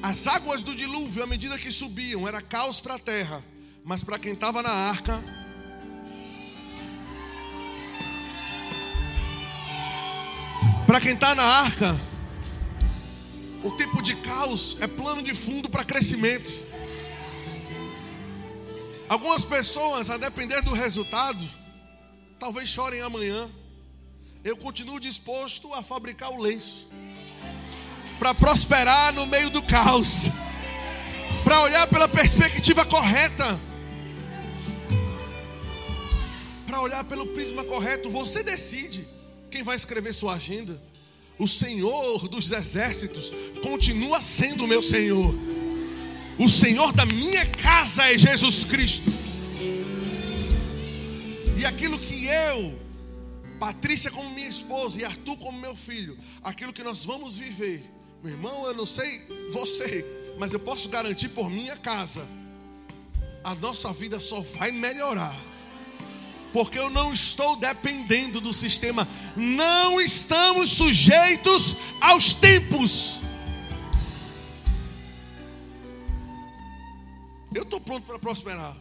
[0.00, 3.42] As águas do dilúvio, à medida que subiam, era caos para a terra,
[3.84, 5.24] mas para quem estava na arca,
[10.96, 12.00] para quem está na arca,
[13.62, 16.50] o tipo de caos é plano de fundo para crescimento.
[19.06, 21.46] Algumas pessoas, a depender do resultado,
[22.38, 23.46] talvez chorem amanhã.
[24.42, 26.88] Eu continuo disposto a fabricar o lenço
[28.18, 30.30] para prosperar no meio do caos,
[31.44, 33.60] para olhar pela perspectiva correta,
[36.66, 38.08] para olhar pelo prisma correto.
[38.08, 39.15] Você decide
[39.56, 40.78] quem vai escrever sua agenda
[41.38, 45.34] o Senhor dos exércitos continua sendo o meu Senhor.
[46.38, 49.10] O Senhor da minha casa é Jesus Cristo.
[51.58, 52.78] E aquilo que eu,
[53.58, 57.82] Patrícia como minha esposa e Arthur como meu filho, aquilo que nós vamos viver,
[58.22, 60.04] meu irmão, eu não sei você,
[60.38, 62.26] mas eu posso garantir por minha casa,
[63.42, 65.55] a nossa vida só vai melhorar
[66.56, 73.20] porque eu não estou dependendo do sistema, não estamos sujeitos aos tempos.
[77.54, 78.74] Eu estou pronto para prosperar.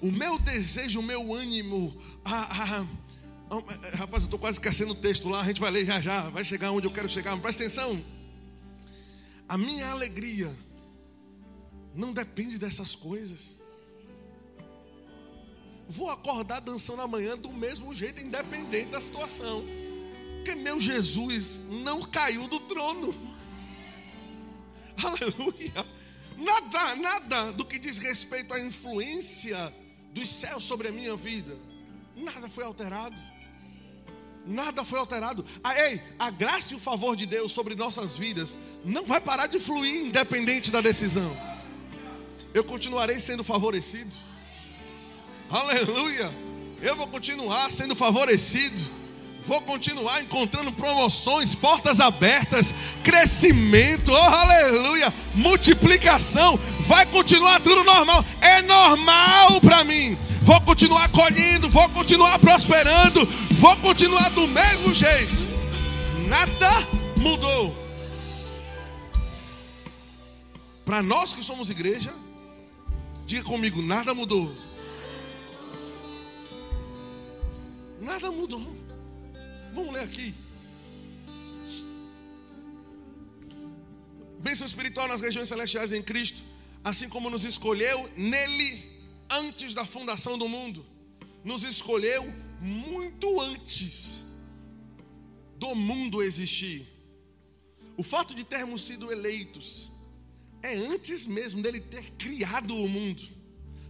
[0.00, 2.86] O meu desejo, o meu ânimo, ah, ah,
[3.50, 6.30] ah, rapaz, eu estou quase esquecendo o texto lá, a gente vai ler já já,
[6.30, 8.00] vai chegar onde eu quero chegar, mas presta atenção.
[9.48, 10.54] A minha alegria
[11.92, 13.60] não depende dessas coisas
[15.88, 19.64] vou acordar dançando amanhã do mesmo jeito, independente da situação.
[20.36, 23.14] Porque meu Jesus não caiu do trono.
[24.96, 25.86] Aleluia.
[26.36, 29.72] Nada, nada do que diz respeito à influência
[30.12, 31.56] dos céus sobre a minha vida,
[32.16, 33.16] nada foi alterado.
[34.44, 35.46] Nada foi alterado.
[35.62, 39.46] Ah, ei, a graça e o favor de Deus sobre nossas vidas não vai parar
[39.46, 41.36] de fluir independente da decisão.
[42.52, 44.14] Eu continuarei sendo favorecido.
[45.52, 46.32] Aleluia.
[46.80, 49.02] Eu vou continuar sendo favorecido.
[49.44, 56.56] Vou continuar encontrando promoções, portas abertas, crescimento, oh aleluia, multiplicação.
[56.86, 58.24] Vai continuar tudo normal.
[58.40, 60.16] É normal para mim.
[60.42, 63.26] Vou continuar colhendo, vou continuar prosperando,
[63.60, 65.36] vou continuar do mesmo jeito.
[66.28, 66.86] Nada
[67.16, 67.76] mudou.
[70.84, 72.14] Para nós que somos igreja,
[73.26, 74.71] diga comigo: nada mudou.
[78.02, 78.60] Nada mudou.
[79.72, 80.34] Vamos ler aqui.
[84.40, 86.42] Bênção espiritual nas regiões celestiais em Cristo,
[86.82, 88.82] assim como nos escolheu nele
[89.30, 90.84] antes da fundação do mundo.
[91.44, 92.24] Nos escolheu
[92.60, 94.24] muito antes
[95.56, 96.88] do mundo existir.
[97.96, 99.92] O fato de termos sido eleitos
[100.60, 103.22] é antes mesmo dele ter criado o mundo.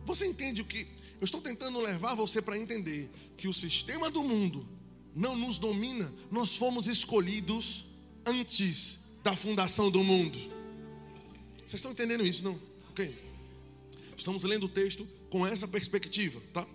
[0.05, 0.87] Você entende o que
[1.23, 4.67] eu estou tentando levar você para entender que o sistema do mundo
[5.15, 7.85] não nos domina, nós fomos escolhidos
[8.27, 10.37] antes da fundação do mundo.
[11.59, 12.61] Vocês estão entendendo isso, não?
[12.91, 13.17] Ok.
[14.17, 16.67] Estamos lendo o texto com essa perspectiva, tá?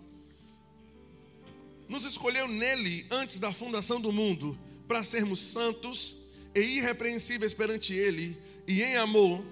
[1.90, 6.24] Nos escolheu nele antes da fundação do mundo para sermos santos
[6.56, 9.44] e irrepreensíveis perante ele e em amor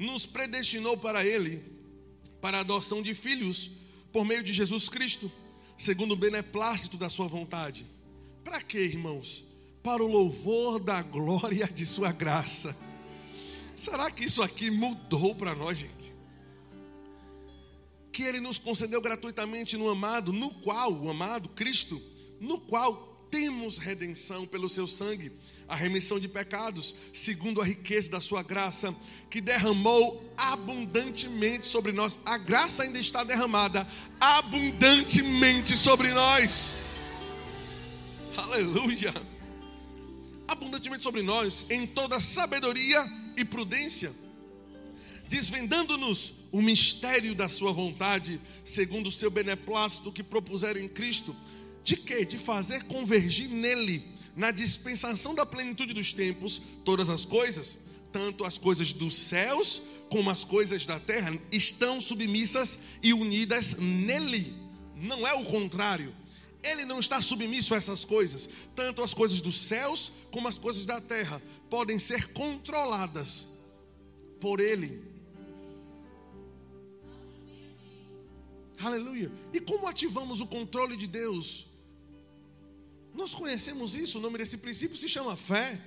[0.00, 1.75] nos predestinou para ele
[2.40, 3.70] para a adoção de filhos
[4.12, 5.30] por meio de Jesus Cristo,
[5.76, 7.86] segundo o beneplácito da sua vontade.
[8.44, 9.44] Para quê, irmãos?
[9.82, 12.76] Para o louvor da glória de sua graça.
[13.76, 16.14] Será que isso aqui mudou para nós, gente?
[18.12, 22.00] Que ele nos concedeu gratuitamente no amado, no qual, o amado Cristo,
[22.40, 25.32] no qual temos redenção pelo seu sangue,
[25.68, 28.94] a remissão de pecados, segundo a riqueza da sua graça,
[29.30, 32.18] que derramou abundantemente sobre nós.
[32.24, 33.86] A graça ainda está derramada
[34.20, 36.72] abundantemente sobre nós.
[38.36, 39.12] Aleluia!
[40.46, 43.04] Abundantemente sobre nós, em toda sabedoria
[43.36, 44.14] e prudência,
[45.28, 51.34] desvendando-nos o mistério da sua vontade, segundo o seu beneplácito que propuseram em Cristo
[51.86, 52.24] de quê?
[52.24, 57.78] De fazer convergir nele, na dispensação da plenitude dos tempos, todas as coisas,
[58.12, 59.80] tanto as coisas dos céus
[60.10, 64.52] como as coisas da terra, estão submissas e unidas nele.
[64.96, 66.12] Não é o contrário.
[66.60, 68.48] Ele não está submisso a essas coisas.
[68.74, 73.46] Tanto as coisas dos céus como as coisas da terra podem ser controladas
[74.40, 75.02] por ele.
[78.78, 79.30] Aleluia.
[79.52, 81.65] E como ativamos o controle de Deus?
[83.16, 85.80] Nós conhecemos isso, o nome desse princípio se chama fé.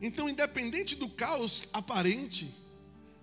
[0.00, 2.54] Então, independente do caos aparente,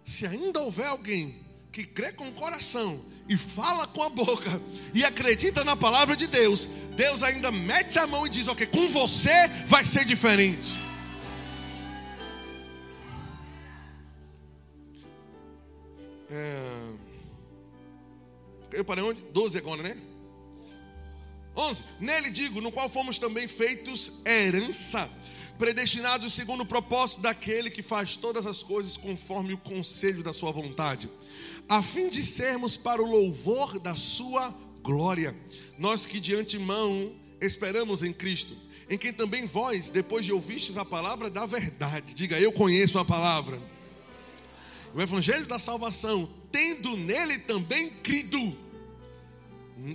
[0.04, 4.62] se ainda houver alguém que crê com o coração e fala com a boca
[4.94, 6.68] e acredita na palavra de Deus,
[6.98, 10.74] Deus ainda mete a mão e diz: Ok, com você vai ser diferente.
[16.30, 16.94] É...
[18.74, 19.22] Eu parei onde?
[19.22, 20.15] 12 agora, né?
[21.56, 21.84] 11.
[22.00, 25.10] Nele digo, no qual fomos também feitos herança,
[25.58, 30.52] predestinados segundo o propósito daquele que faz todas as coisas conforme o conselho da sua
[30.52, 31.10] vontade,
[31.68, 34.54] a fim de sermos para o louvor da sua
[34.84, 35.36] glória.
[35.78, 38.56] Nós que de antemão esperamos em Cristo,
[38.90, 43.06] em quem também vós, depois de ouvistes a palavra da verdade, diga eu conheço a
[43.06, 43.62] palavra.
[44.94, 48.65] O evangelho da salvação, tendo nele também crido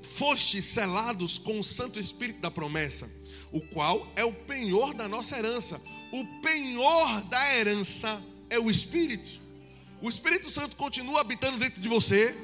[0.03, 3.11] foste selados com o Santo Espírito da promessa,
[3.51, 5.81] o qual é o penhor da nossa herança.
[6.12, 9.41] O penhor da herança é o Espírito.
[10.03, 12.35] O Espírito Santo continua habitando dentro de você.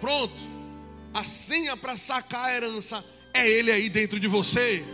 [0.00, 0.36] Pronto.
[1.12, 4.84] A senha para sacar a herança é Ele aí dentro de você.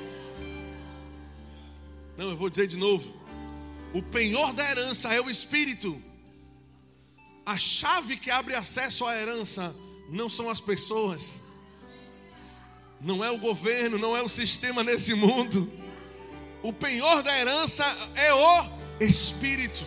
[2.17, 3.13] Não, eu vou dizer de novo.
[3.93, 6.01] O penhor da herança é o Espírito.
[7.45, 9.75] A chave que abre acesso à herança
[10.09, 11.41] não são as pessoas
[13.05, 15.71] não é o governo, não é o sistema nesse mundo.
[16.63, 17.85] O penhor da herança
[18.15, 18.67] é o
[18.99, 19.85] Espírito.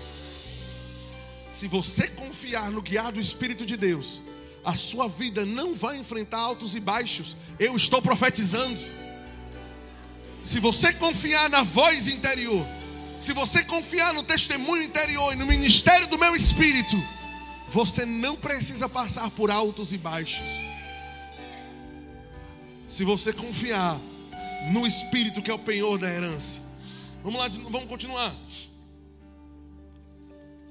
[1.52, 4.22] Se você confiar no guiar do Espírito de Deus,
[4.64, 7.36] a sua vida não vai enfrentar altos e baixos.
[7.58, 8.80] Eu estou profetizando.
[10.46, 12.64] Se você confiar na voz interior,
[13.20, 16.96] se você confiar no testemunho interior e no ministério do meu espírito,
[17.70, 20.68] você não precisa passar por altos e baixos
[22.88, 24.00] se você confiar
[24.72, 26.62] no Espírito que é o penhor da herança.
[27.24, 28.36] Vamos lá, vamos continuar.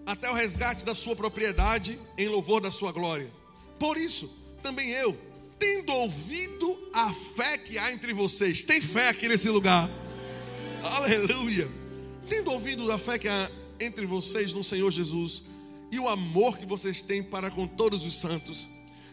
[0.05, 3.31] Até o resgate da sua propriedade em louvor da sua glória.
[3.79, 4.31] Por isso,
[4.63, 5.19] também eu,
[5.59, 9.91] tendo ouvido a fé que há entre vocês, tem fé aqui nesse lugar.
[10.83, 11.69] Aleluia.
[12.29, 13.51] Tendo ouvido a fé que há
[13.81, 15.43] entre vocês no Senhor Jesus
[15.91, 18.67] e o amor que vocês têm para com todos os santos,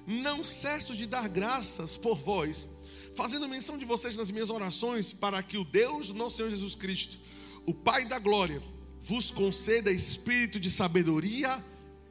[0.05, 2.69] não cesso de dar graças por vós
[3.15, 6.75] fazendo menção de vocês nas minhas orações, para que o Deus do nosso Senhor Jesus
[6.75, 7.17] Cristo,
[7.65, 8.61] o Pai da glória,
[9.01, 11.63] vos conceda espírito de sabedoria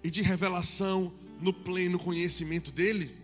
[0.02, 3.16] e de revelação no pleno conhecimento dele.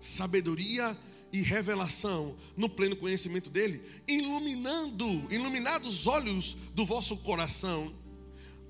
[0.00, 0.96] Sabedoria
[1.32, 7.92] e revelação no pleno conhecimento dele, iluminando, iluminados os olhos do vosso coração,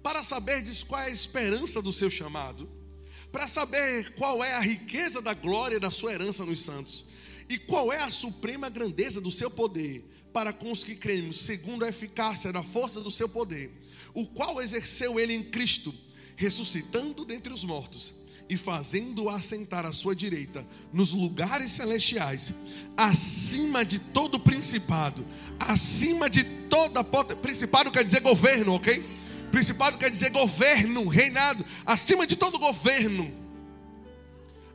[0.03, 2.69] para saberdes qual é a esperança do seu chamado,
[3.31, 7.13] para saber qual é a riqueza da glória da sua herança nos santos
[7.49, 11.85] e qual é a suprema grandeza do seu poder para com os que cremos, segundo
[11.85, 13.71] a eficácia da força do seu poder,
[14.13, 15.95] o qual exerceu ele em Cristo,
[16.37, 18.13] ressuscitando dentre os mortos
[18.49, 22.53] e fazendo-o assentar à sua direita nos lugares celestiais,
[22.97, 25.25] acima de todo principado,
[25.59, 27.05] acima de toda
[27.37, 29.05] principado quer dizer governo, ok?
[29.53, 33.44] Principado quer dizer governo, reinado, acima de todo governo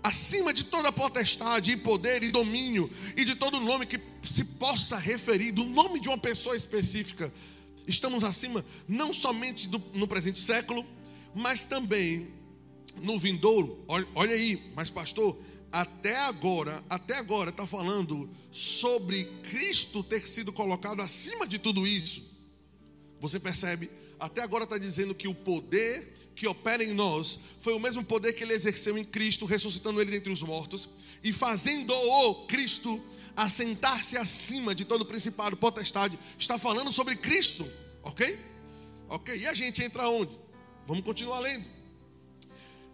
[0.04, 4.98] acima de toda potestade e poder e domínio e de todo nome que se possa
[4.98, 7.32] referir, do nome de uma pessoa específica.
[7.88, 10.86] Estamos acima não somente do, no presente século,
[11.34, 12.28] mas também
[13.02, 13.84] no vindouro.
[13.88, 15.38] Olha, olha aí, mas pastor,
[15.72, 22.28] até agora, até agora está falando sobre Cristo ter sido colocado acima de tudo isso.
[23.20, 23.90] Você percebe?
[24.20, 28.32] Até agora está dizendo que o poder que opera em nós foi o mesmo poder
[28.32, 30.88] que ele exerceu em Cristo, ressuscitando ele dentre os mortos
[31.22, 33.04] e fazendo-o Cristo
[33.36, 37.70] assentar-se acima de todo principado, potestade, está falando sobre Cristo,
[38.02, 38.40] ok?
[39.10, 40.32] Ok, e a gente entra onde?
[40.88, 41.70] Vamos continuar lendo.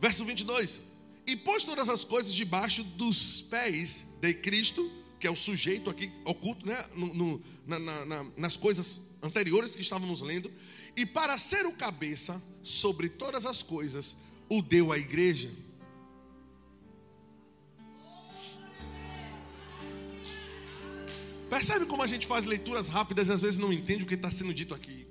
[0.01, 0.81] Verso 22.
[1.27, 6.11] E pôs todas as coisas debaixo dos pés de Cristo, que é o sujeito aqui
[6.23, 6.83] oculto, né?
[6.95, 10.51] No, no, na, na, nas coisas anteriores que estávamos lendo,
[10.95, 14.15] e para ser o cabeça sobre todas as coisas,
[14.49, 15.51] o deu à igreja.
[21.49, 24.31] Percebe como a gente faz leituras rápidas e às vezes não entende o que está
[24.31, 25.07] sendo dito aqui?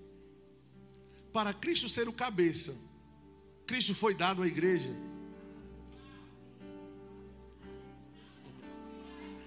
[1.33, 2.77] Para Cristo ser o cabeça,
[3.67, 4.91] Cristo foi dado à igreja.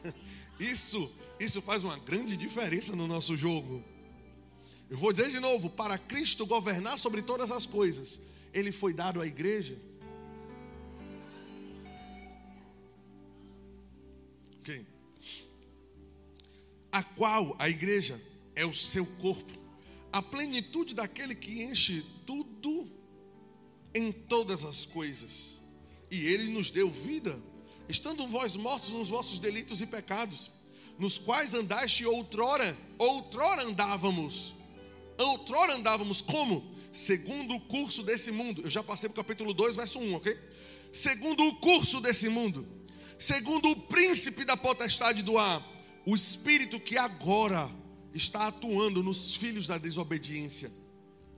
[0.59, 3.83] Isso, isso faz uma grande diferença no nosso jogo.
[4.89, 8.19] Eu vou dizer de novo: para Cristo governar sobre todas as coisas,
[8.53, 9.77] Ele foi dado à igreja.
[14.59, 14.85] Ok.
[16.91, 18.21] A qual a igreja
[18.55, 19.51] é o seu corpo,
[20.11, 22.89] a plenitude daquele que enche tudo
[23.93, 25.57] em todas as coisas.
[26.09, 27.37] E Ele nos deu vida,
[27.89, 30.49] estando vós mortos nos vossos delitos e pecados,
[30.97, 34.56] nos quais andaste outrora, outrora andávamos
[35.17, 36.75] Outrora andávamos como?
[36.91, 38.61] Segundo o curso desse mundo.
[38.63, 40.37] Eu já passei para o capítulo 2, verso 1, ok?
[40.91, 42.67] Segundo o curso desse mundo.
[43.19, 45.65] Segundo o príncipe da potestade do ar.
[46.05, 47.69] O espírito que agora
[48.13, 50.71] está atuando nos filhos da desobediência.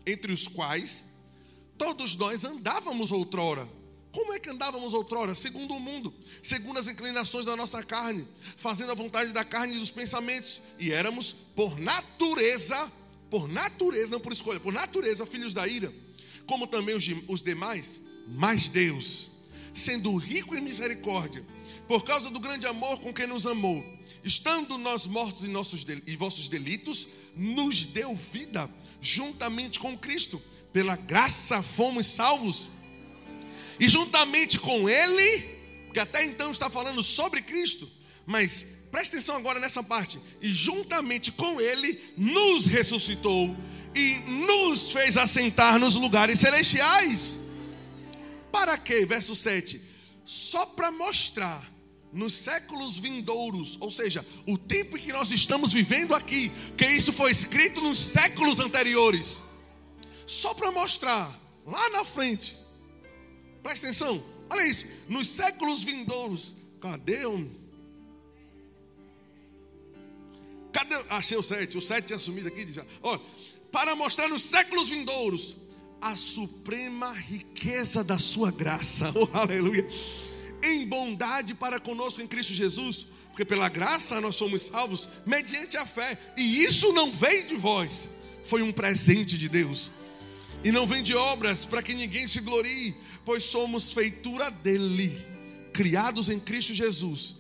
[0.05, 1.03] Entre os quais
[1.77, 3.67] todos nós andávamos outrora.
[4.11, 5.35] Como é que andávamos outrora?
[5.35, 8.27] Segundo o mundo, segundo as inclinações da nossa carne,
[8.57, 12.91] fazendo a vontade da carne e dos pensamentos, e éramos, por natureza,
[13.29, 15.93] por natureza, não por escolha, por natureza, filhos da ira,
[16.45, 19.29] como também os, os demais, mas Deus,
[19.73, 21.45] sendo rico em misericórdia,
[21.87, 23.83] por causa do grande amor com quem nos amou,
[24.23, 28.69] estando nós mortos em nossos e vossos delitos, nos deu vida
[29.01, 30.41] juntamente com Cristo,
[30.73, 32.69] pela graça fomos salvos,
[33.79, 35.57] e juntamente com Ele,
[35.93, 37.89] que até então está falando sobre Cristo,
[38.25, 40.19] mas Preste atenção agora nessa parte.
[40.41, 43.55] E juntamente com Ele nos ressuscitou
[43.95, 47.37] e nos fez assentar nos lugares celestiais.
[48.51, 49.05] Para quê?
[49.05, 49.81] Verso 7.
[50.25, 51.71] Só para mostrar
[52.11, 57.13] nos séculos vindouros, ou seja, o tempo em que nós estamos vivendo aqui, que isso
[57.13, 59.41] foi escrito nos séculos anteriores.
[60.25, 62.57] Só para mostrar lá na frente.
[63.61, 64.23] Presta atenção.
[64.49, 64.85] Olha isso.
[65.07, 66.55] Nos séculos vindouros.
[66.81, 67.58] Cadê um?
[70.71, 70.95] Cadê?
[71.09, 71.77] Achei o 7.
[71.77, 72.65] O 7 tinha sumido aqui.
[73.01, 73.21] Olha,
[73.71, 75.55] para mostrar nos séculos vindouros
[76.01, 79.13] a suprema riqueza da sua graça.
[79.15, 79.87] Oh, aleluia.
[80.63, 83.05] Em bondade para conosco em Cristo Jesus.
[83.29, 86.17] Porque pela graça nós somos salvos mediante a fé.
[86.37, 88.09] E isso não veio de vós.
[88.43, 89.91] Foi um presente de Deus.
[90.63, 92.95] E não vem de obras para que ninguém se glorie.
[93.23, 95.25] Pois somos feitura dele.
[95.73, 97.37] Criados em Cristo Jesus.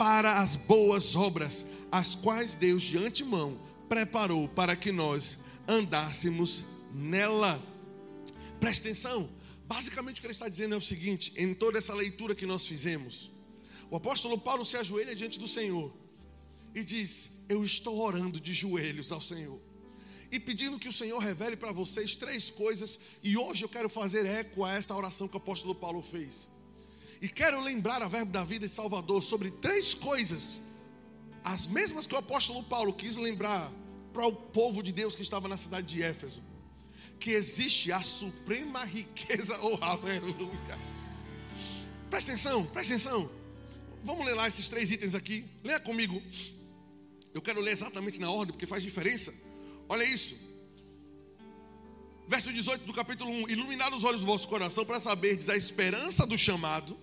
[0.00, 5.36] Para as boas obras as quais Deus de antemão preparou para que nós
[5.68, 7.62] andássemos nela.
[8.58, 9.28] Preste atenção.
[9.66, 12.66] Basicamente o que ele está dizendo é o seguinte: em toda essa leitura que nós
[12.66, 13.30] fizemos,
[13.90, 15.92] o apóstolo Paulo se ajoelha diante do Senhor
[16.74, 19.60] e diz: Eu estou orando de joelhos ao Senhor
[20.32, 22.98] e pedindo que o Senhor revele para vocês três coisas.
[23.22, 26.48] E hoje eu quero fazer eco a essa oração que o apóstolo Paulo fez.
[27.20, 30.62] E quero lembrar a Verbo da Vida e Salvador sobre três coisas
[31.42, 33.72] as mesmas que o apóstolo Paulo quis lembrar
[34.12, 36.42] para o povo de Deus que estava na cidade de Éfeso,
[37.18, 40.78] que existe a suprema riqueza, oh aleluia.
[42.08, 43.30] Presta atenção, presta atenção.
[44.02, 45.44] Vamos ler lá esses três itens aqui.
[45.62, 46.20] Leia comigo.
[47.32, 49.32] Eu quero ler exatamente na ordem, porque faz diferença.
[49.88, 50.36] Olha isso.
[52.26, 56.26] Verso 18 do capítulo 1: Iluminado os olhos do vosso coração para saberdes a esperança
[56.26, 56.98] do chamado,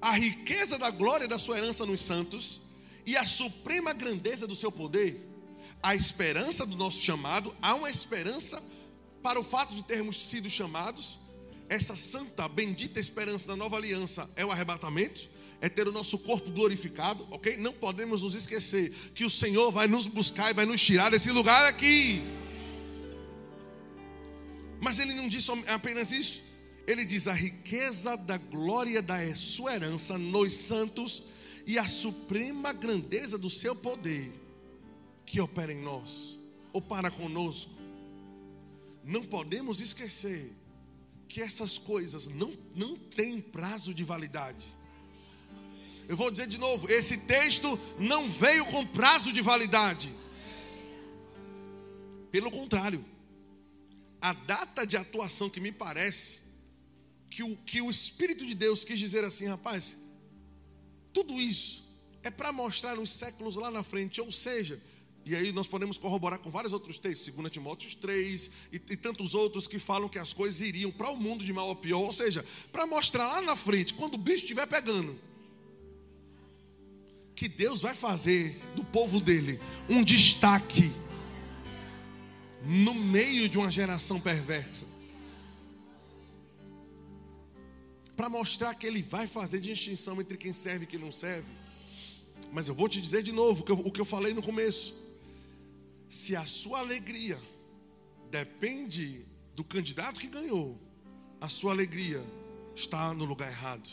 [0.00, 2.60] a riqueza da glória da sua herança nos santos
[3.04, 5.28] e a suprema grandeza do seu poder,
[5.82, 8.62] a esperança do nosso chamado, há uma esperança
[9.22, 11.18] para o fato de termos sido chamados.
[11.68, 15.28] Essa santa, bendita esperança da nova aliança é o arrebatamento,
[15.60, 17.56] é ter o nosso corpo glorificado, ok?
[17.56, 21.30] Não podemos nos esquecer que o Senhor vai nos buscar e vai nos tirar desse
[21.30, 22.22] lugar aqui.
[24.80, 26.42] Mas ele não diz apenas isso,
[26.90, 31.22] ele diz a riqueza da glória da sua herança nos santos
[31.66, 34.32] e a suprema grandeza do seu poder
[35.24, 36.36] que opera em nós
[36.72, 37.70] ou para conosco.
[39.04, 40.52] Não podemos esquecer
[41.28, 44.66] que essas coisas não, não têm prazo de validade.
[46.08, 50.12] Eu vou dizer de novo: esse texto não veio com prazo de validade.
[52.32, 53.04] Pelo contrário,
[54.20, 56.39] a data de atuação que me parece
[57.30, 59.96] que o, que o Espírito de Deus quis dizer assim, rapaz,
[61.12, 61.88] tudo isso
[62.22, 64.80] é para mostrar nos séculos lá na frente, ou seja,
[65.24, 69.34] e aí nós podemos corroborar com vários outros textos, 2 Timóteo 3 e, e tantos
[69.34, 72.12] outros que falam que as coisas iriam para o mundo de mal a pior, ou
[72.12, 75.16] seja, para mostrar lá na frente, quando o bicho estiver pegando,
[77.36, 80.92] que Deus vai fazer do povo dele um destaque
[82.62, 84.89] no meio de uma geração perversa.
[88.20, 91.48] Para mostrar que ele vai fazer distinção entre quem serve e quem não serve.
[92.52, 94.42] Mas eu vou te dizer de novo o que eu, o que eu falei no
[94.42, 94.94] começo.
[96.06, 97.40] Se a sua alegria
[98.30, 99.24] depende
[99.56, 100.78] do candidato que ganhou,
[101.40, 102.22] a sua alegria
[102.76, 103.88] está no lugar errado.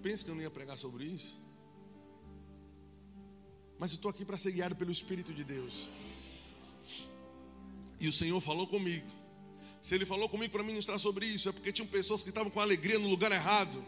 [0.00, 1.43] pensa que eu não ia pregar sobre isso?
[3.84, 5.86] Mas eu estou aqui para ser guiado pelo Espírito de Deus.
[8.00, 9.06] E o Senhor falou comigo.
[9.82, 12.58] Se Ele falou comigo para ministrar sobre isso, é porque tinham pessoas que estavam com
[12.60, 13.84] alegria no lugar errado.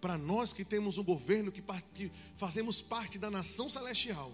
[0.00, 4.32] Para nós que temos um governo que, que fazemos parte da nação celestial,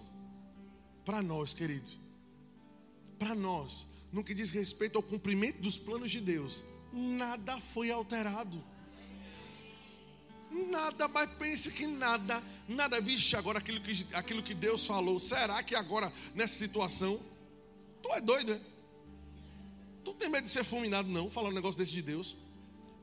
[1.03, 1.89] para nós, querido,
[3.19, 6.63] para nós, no que diz respeito ao cumprimento dos planos de Deus,
[6.93, 8.63] nada foi alterado.
[10.69, 15.61] Nada, mas pense que nada, nada, vixe, agora aquilo que, aquilo que Deus falou, será
[15.61, 17.19] que agora nessa situação,
[18.01, 18.61] tu é doido, é?
[20.03, 22.35] Tu tem medo de ser fulminado, não, falar um negócio desse de Deus?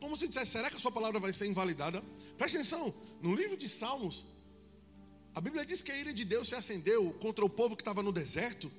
[0.00, 2.02] Como se dissesse, será que a sua palavra vai ser invalidada?
[2.36, 2.92] Presta atenção,
[3.22, 4.24] no livro de Salmos,
[5.34, 8.02] a Bíblia diz que a ira de Deus se acendeu contra o povo que estava
[8.02, 8.70] no deserto,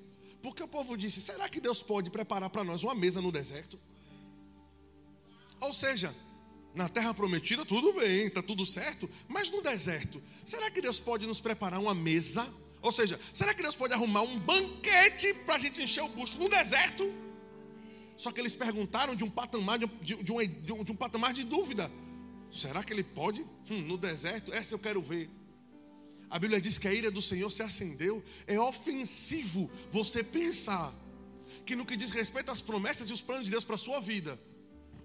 [0.42, 3.80] porque o povo disse: será que Deus pode preparar para nós uma mesa no deserto?
[5.60, 6.16] Ou seja,
[6.76, 11.26] na terra prometida tudo bem, está tudo certo, mas no deserto, será que Deus pode
[11.26, 12.54] nos preparar uma mesa?
[12.82, 16.38] Ou seja, será que Deus pode arrumar um banquete para a gente encher o bucho
[16.38, 17.12] no deserto?
[18.18, 21.44] Só que eles perguntaram de um patamar de, de, de, um, de um patamar de
[21.44, 21.92] dúvida.
[22.52, 23.42] Será que ele pode?
[23.70, 24.54] Hum, no deserto?
[24.54, 25.30] Essa eu quero ver.
[26.30, 28.24] A Bíblia diz que a ira do Senhor se acendeu.
[28.48, 30.94] É ofensivo você pensar
[31.66, 34.00] que no que diz respeito às promessas e os planos de Deus para a sua
[34.00, 34.40] vida,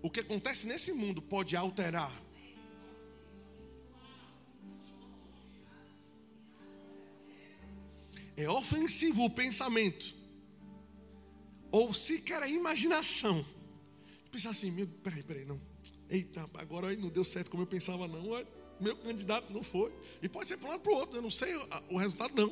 [0.03, 2.13] o que acontece nesse mundo pode alterar.
[8.37, 10.15] É ofensivo o pensamento,
[11.71, 13.45] ou sequer a imaginação.
[14.33, 15.61] Pensar assim, meu, peraí, peraí, não.
[16.09, 18.31] Eita, agora aí não deu certo como eu pensava, não.
[18.81, 19.93] Meu candidato não foi.
[20.23, 21.55] E pode ser para um lado para o outro, eu não sei
[21.91, 22.51] o resultado, não.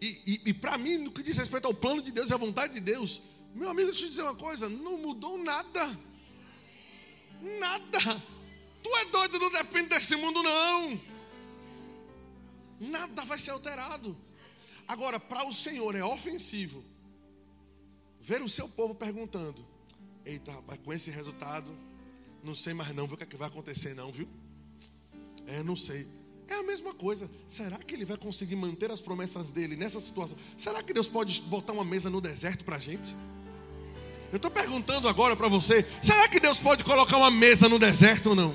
[0.00, 2.36] E, e, e para mim, no que diz respeito ao plano de Deus e à
[2.36, 3.22] vontade de Deus,
[3.54, 5.98] meu amigo, deixa eu te dizer uma coisa: não mudou nada.
[7.58, 8.22] Nada.
[8.82, 11.00] Tu é doido, não depende desse mundo, não.
[12.80, 14.16] Nada vai ser alterado.
[14.86, 16.84] Agora, para o Senhor é ofensivo
[18.20, 19.66] ver o seu povo perguntando:
[20.24, 21.76] Eita, rapaz, com esse resultado,
[22.42, 24.28] não sei mais não, viu o que, é que vai acontecer, não, viu?
[25.46, 26.06] É, não sei.
[26.48, 27.28] É a mesma coisa.
[27.48, 30.38] Será que ele vai conseguir manter as promessas dele nessa situação?
[30.56, 33.16] Será que Deus pode botar uma mesa no deserto para a gente?
[34.32, 38.30] Eu estou perguntando agora para você: será que Deus pode colocar uma mesa no deserto
[38.30, 38.54] ou não?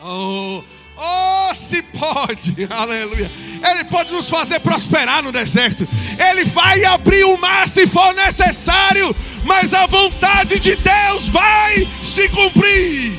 [0.00, 0.62] Oh,
[0.96, 3.30] oh, se pode, aleluia.
[3.70, 5.88] Ele pode nos fazer prosperar no deserto.
[6.18, 12.28] Ele vai abrir o mar se for necessário, mas a vontade de Deus vai se
[12.28, 13.14] cumprir.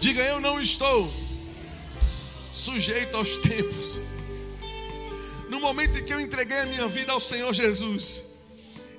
[0.00, 1.12] Diga eu não estou
[2.52, 4.00] sujeito aos tempos
[5.48, 8.22] no momento em que eu entreguei a minha vida ao Senhor Jesus,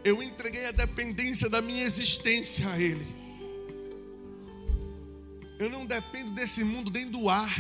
[0.04, 3.06] eu entreguei a dependência da minha existência a Ele.
[5.60, 7.54] Eu não dependo desse mundo nem do ar.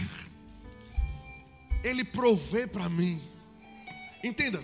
[1.83, 3.21] Ele provê para mim.
[4.23, 4.63] Entenda,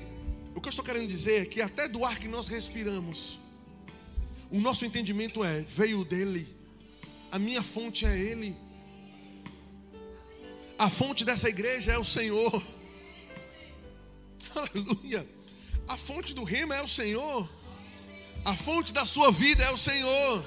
[0.55, 3.39] o que eu estou querendo dizer é que até do ar que nós respiramos,
[4.49, 6.47] o nosso entendimento é: veio dele,
[7.32, 8.55] a minha fonte é Ele,
[10.78, 12.74] a fonte dessa igreja é o Senhor.
[14.56, 15.28] Aleluia.
[15.88, 17.49] A fonte do rema é o Senhor.
[18.43, 20.45] A fonte da sua vida é o Senhor.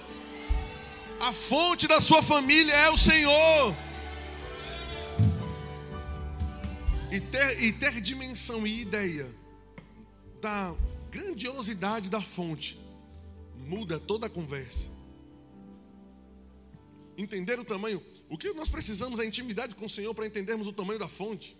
[1.20, 3.76] A fonte da sua família é o Senhor.
[7.11, 9.34] E ter, e ter dimensão e ideia
[10.40, 10.74] da
[11.11, 12.78] grandiosidade da fonte
[13.56, 14.88] muda toda a conversa.
[17.16, 18.02] Entender o tamanho.
[18.28, 21.56] O que nós precisamos é intimidade com o Senhor para entendermos o tamanho da fonte.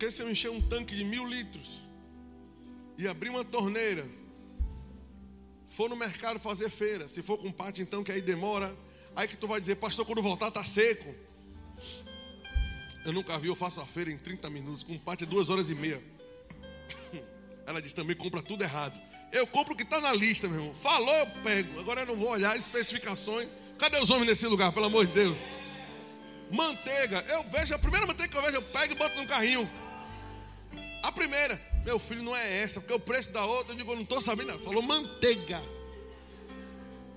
[0.00, 1.82] Porque se eu encher um tanque de mil litros
[2.96, 4.08] e abrir uma torneira,
[5.68, 8.74] for no mercado fazer feira, se for com pátio, então que aí demora,
[9.14, 11.14] aí que tu vai dizer, pastor, quando voltar tá seco.
[13.04, 15.68] Eu nunca vi, eu faço a feira em 30 minutos, com pátio é duas horas
[15.68, 16.02] e meia.
[17.66, 18.98] Ela diz também compra tudo errado.
[19.30, 20.74] Eu compro o que está na lista, meu irmão.
[20.76, 21.78] Falou, pego.
[21.78, 23.50] Agora eu não vou olhar especificações.
[23.78, 25.36] Cadê os homens nesse lugar, pelo amor de Deus?
[26.50, 27.22] Manteiga.
[27.28, 29.70] Eu vejo, a primeira manteiga que eu vejo, eu pego e boto no carrinho.
[31.10, 33.96] A primeira, meu filho, não é essa, porque o preço da outra, eu digo, eu
[33.96, 34.56] não estou sabendo.
[34.60, 35.60] Falou manteiga.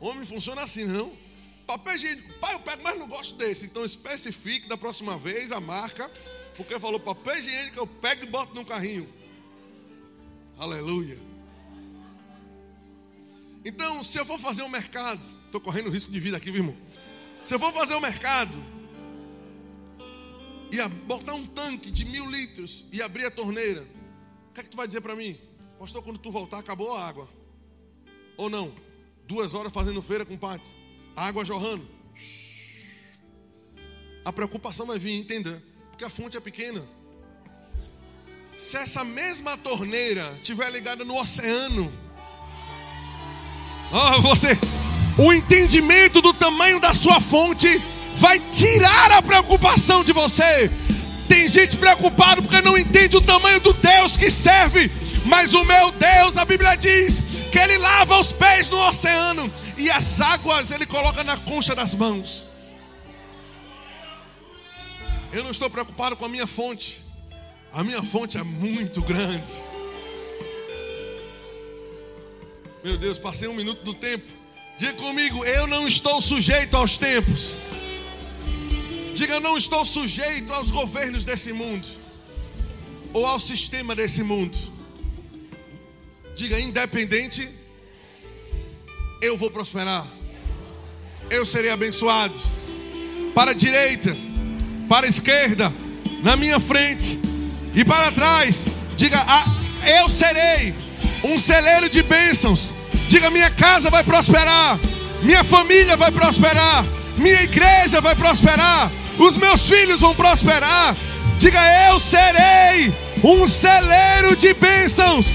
[0.02, 1.16] Homem funciona assim, não?
[1.68, 3.66] Papel higiênico, pai, eu pego, mas não gosto desse.
[3.66, 6.10] Então especifique da próxima vez a marca,
[6.58, 9.08] porque falou papel higiênico, eu pego e boto no carrinho.
[10.58, 11.20] Aleluia.
[13.64, 16.78] Então, se eu for fazer um mercado, estou correndo risco de vida aqui, viu, irmão?
[17.44, 18.58] Se eu for fazer um mercado
[20.74, 23.86] e botar um tanque de mil litros e abrir a torneira,
[24.50, 25.38] o que é que tu vai dizer para mim?
[25.80, 27.30] Pastor, quando tu voltar, acabou a água.
[28.36, 28.74] Ou não?
[29.28, 30.72] Duas horas fazendo feira com pátio,
[31.16, 31.88] água jorrando.
[34.26, 35.62] A preocupação vai vir, entenda,
[35.92, 36.84] porque a fonte é pequena.
[38.56, 41.94] Se essa mesma torneira estiver ligada no oceano,
[43.96, 44.58] Oh, você,
[45.20, 47.80] o entendimento do tamanho da sua fonte
[48.16, 50.72] vai tirar a preocupação de você.
[51.28, 54.92] Tem gente preocupada porque não entende o tamanho do Deus que serve,
[55.26, 59.90] mas o meu Deus, a Bíblia diz que ele lava os pés no oceano e
[59.90, 62.46] as águas ele coloca na concha das mãos.
[65.32, 67.04] Eu não estou preocupado com a minha fonte.
[67.72, 69.52] A minha fonte é muito grande.
[72.84, 74.26] Meu Deus, passei um minuto do tempo.
[74.78, 77.58] Diga comigo, eu não estou sujeito aos tempos.
[79.14, 81.88] Diga, eu não estou sujeito aos governos desse mundo.
[83.14, 84.58] Ou ao sistema desse mundo.
[86.36, 87.48] Diga, independente,
[89.22, 90.08] eu vou prosperar.
[91.30, 92.38] Eu serei abençoado.
[93.36, 94.16] Para a direita,
[94.90, 95.74] para a esquerda,
[96.22, 97.20] na minha frente
[97.76, 98.66] e para trás.
[98.96, 99.46] Diga, ah,
[100.02, 100.74] eu serei
[101.24, 102.74] um celeiro de bênçãos.
[103.08, 104.80] Diga: minha casa vai prosperar,
[105.22, 106.86] minha família vai prosperar,
[107.18, 110.96] minha igreja vai prosperar, os meus filhos vão prosperar.
[111.38, 111.60] Diga:
[111.90, 112.94] eu serei
[113.24, 115.34] um celeiro de bênçãos.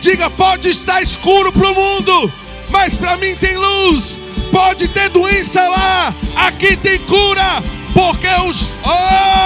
[0.00, 2.32] Diga: pode estar escuro para o mundo,
[2.70, 4.18] mas para mim tem luz.
[4.50, 8.74] Pode ter doença lá, aqui tem cura, porque os.
[8.82, 9.38] Oh,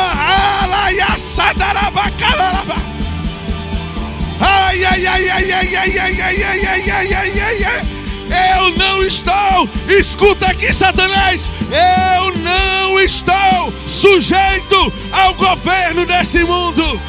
[4.41, 8.01] Ai, ai, ai, ai, ai, ai, ai, ai, ai, ai, ai, ai, ai.
[8.33, 11.51] Eu não estou, escuta aqui, Satanás.
[11.70, 17.01] Eu não estou sujeito ao governo desse mundo.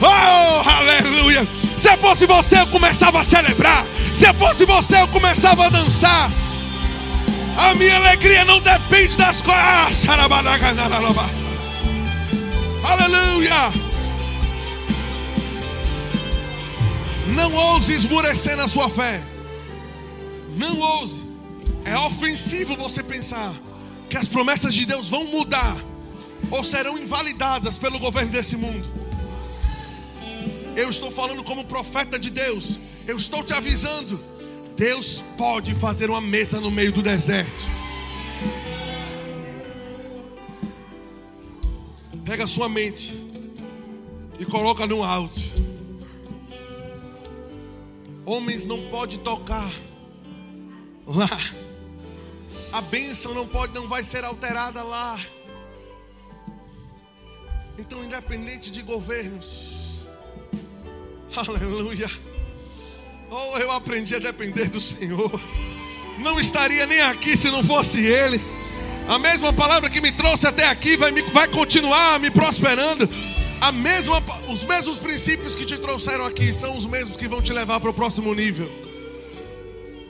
[0.00, 1.46] Oh, aleluia.
[1.78, 3.84] Se fosse você, eu começava a celebrar.
[4.14, 6.30] Se fosse você, eu começava a dançar.
[7.56, 10.04] A minha alegria não depende das coisas.
[12.84, 13.91] Aleluia!
[17.34, 19.22] Não ouse esmurecer na sua fé.
[20.56, 21.22] Não ouse.
[21.84, 23.54] É ofensivo você pensar
[24.08, 25.82] que as promessas de Deus vão mudar
[26.50, 28.86] ou serão invalidadas pelo governo desse mundo.
[30.76, 32.78] Eu estou falando como profeta de Deus.
[33.06, 34.22] Eu estou te avisando.
[34.76, 37.64] Deus pode fazer uma mesa no meio do deserto.
[42.24, 43.12] Pega a sua mente
[44.38, 45.40] e coloca no alto.
[48.24, 49.70] Homens não pode tocar
[51.06, 51.28] lá.
[52.72, 55.18] A bênção não pode, não vai ser alterada lá.
[57.78, 60.04] Então, independente de governos,
[61.34, 62.10] aleluia.
[63.30, 65.40] Oh, eu aprendi a depender do Senhor.
[66.18, 68.40] Não estaria nem aqui se não fosse Ele.
[69.08, 73.08] A mesma palavra que me trouxe até aqui vai, me, vai continuar me prosperando.
[73.62, 77.52] A mesma, os mesmos princípios que te trouxeram aqui são os mesmos que vão te
[77.52, 78.68] levar para o próximo nível.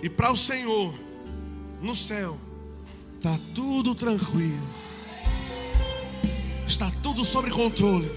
[0.02, 0.94] E para o Senhor,
[1.82, 2.40] no céu,
[3.14, 4.66] está tudo tranquilo,
[6.66, 8.10] está tudo sob controle.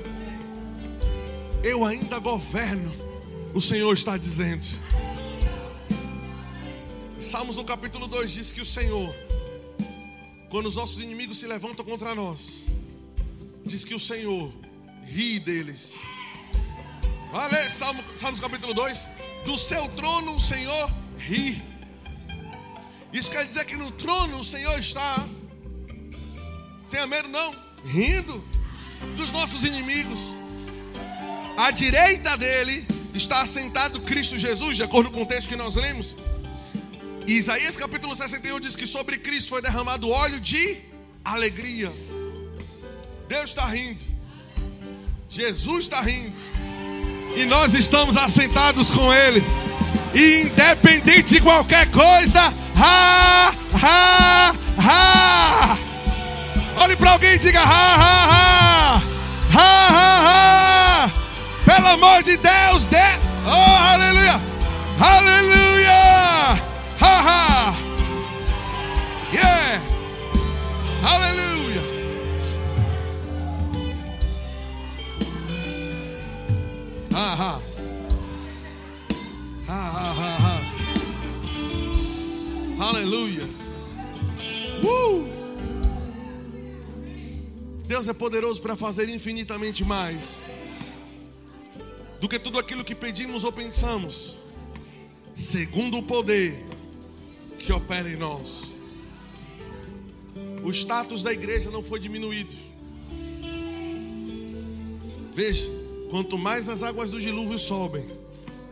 [1.62, 2.96] Eu ainda governo,
[3.54, 4.66] o Senhor está dizendo.
[7.20, 9.14] Salmos no capítulo 2 diz que o Senhor
[10.50, 12.66] quando os nossos inimigos se levantam contra nós,
[13.66, 14.54] diz que o Senhor
[15.06, 15.94] ri deles.
[17.32, 19.08] Vale, Salmo, Salmos capítulo 2:
[19.46, 21.62] Do seu trono o Senhor ri.
[23.14, 25.26] Isso quer dizer que no trono o Senhor está
[26.90, 27.54] Tenha medo não,
[27.84, 28.44] rindo
[29.18, 30.20] dos nossos inimigos.
[31.58, 36.16] À direita dele está assentado Cristo Jesus, de acordo com o texto que nós lemos.
[37.28, 40.78] Isaías capítulo 61 diz que sobre Cristo foi derramado óleo de
[41.24, 41.92] alegria.
[43.28, 44.15] Deus está rindo.
[45.30, 46.36] Jesus está rindo.
[47.36, 49.44] E nós estamos assentados com Ele.
[50.14, 55.78] E independente de qualquer coisa, ha, ha, ha.
[56.78, 59.02] Olhe para alguém e diga ha, ha, ha.
[59.54, 61.12] Ha, ha, ha.
[61.66, 62.98] Pelo amor de Deus, de...
[63.46, 64.42] oh, aleluia.
[65.00, 66.62] Aleluia.
[67.02, 67.76] Ha, ha.
[69.34, 69.82] Yeah.
[71.04, 71.45] Aleluia.
[77.18, 77.62] Ha, ha.
[79.70, 80.60] Ha, ha, ha, ha.
[82.90, 83.46] Aleluia.
[84.84, 85.24] Uh!
[87.88, 90.38] Deus é poderoso para fazer infinitamente mais
[92.20, 94.38] do que tudo aquilo que pedimos ou pensamos,
[95.34, 96.66] segundo o poder
[97.60, 98.64] que opera em nós.
[100.62, 102.54] O status da igreja não foi diminuído.
[105.34, 108.06] Veja, quanto mais as águas do dilúvio sobem,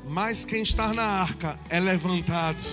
[0.05, 2.63] mais quem está na arca é levantado.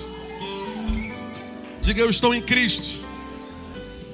[1.81, 3.05] Diga, eu estou em Cristo,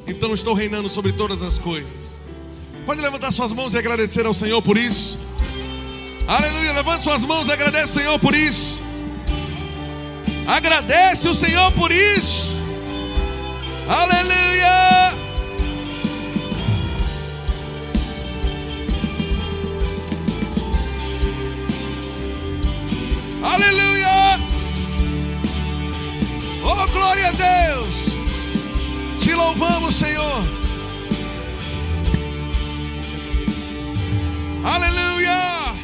[0.06, 2.16] então estou reinando sobre todas as coisas.
[2.84, 5.18] Pode levantar suas mãos e agradecer ao Senhor por isso.
[6.26, 8.78] Aleluia, levante suas mãos e agradece ao Senhor por isso.
[10.46, 12.52] Agradece o Senhor por isso.
[13.88, 15.25] Aleluia.
[23.54, 24.40] Aleluia.
[26.64, 27.94] Oh, glória a Deus.
[29.22, 30.42] Te louvamos, Senhor.
[34.64, 35.75] Aleluia.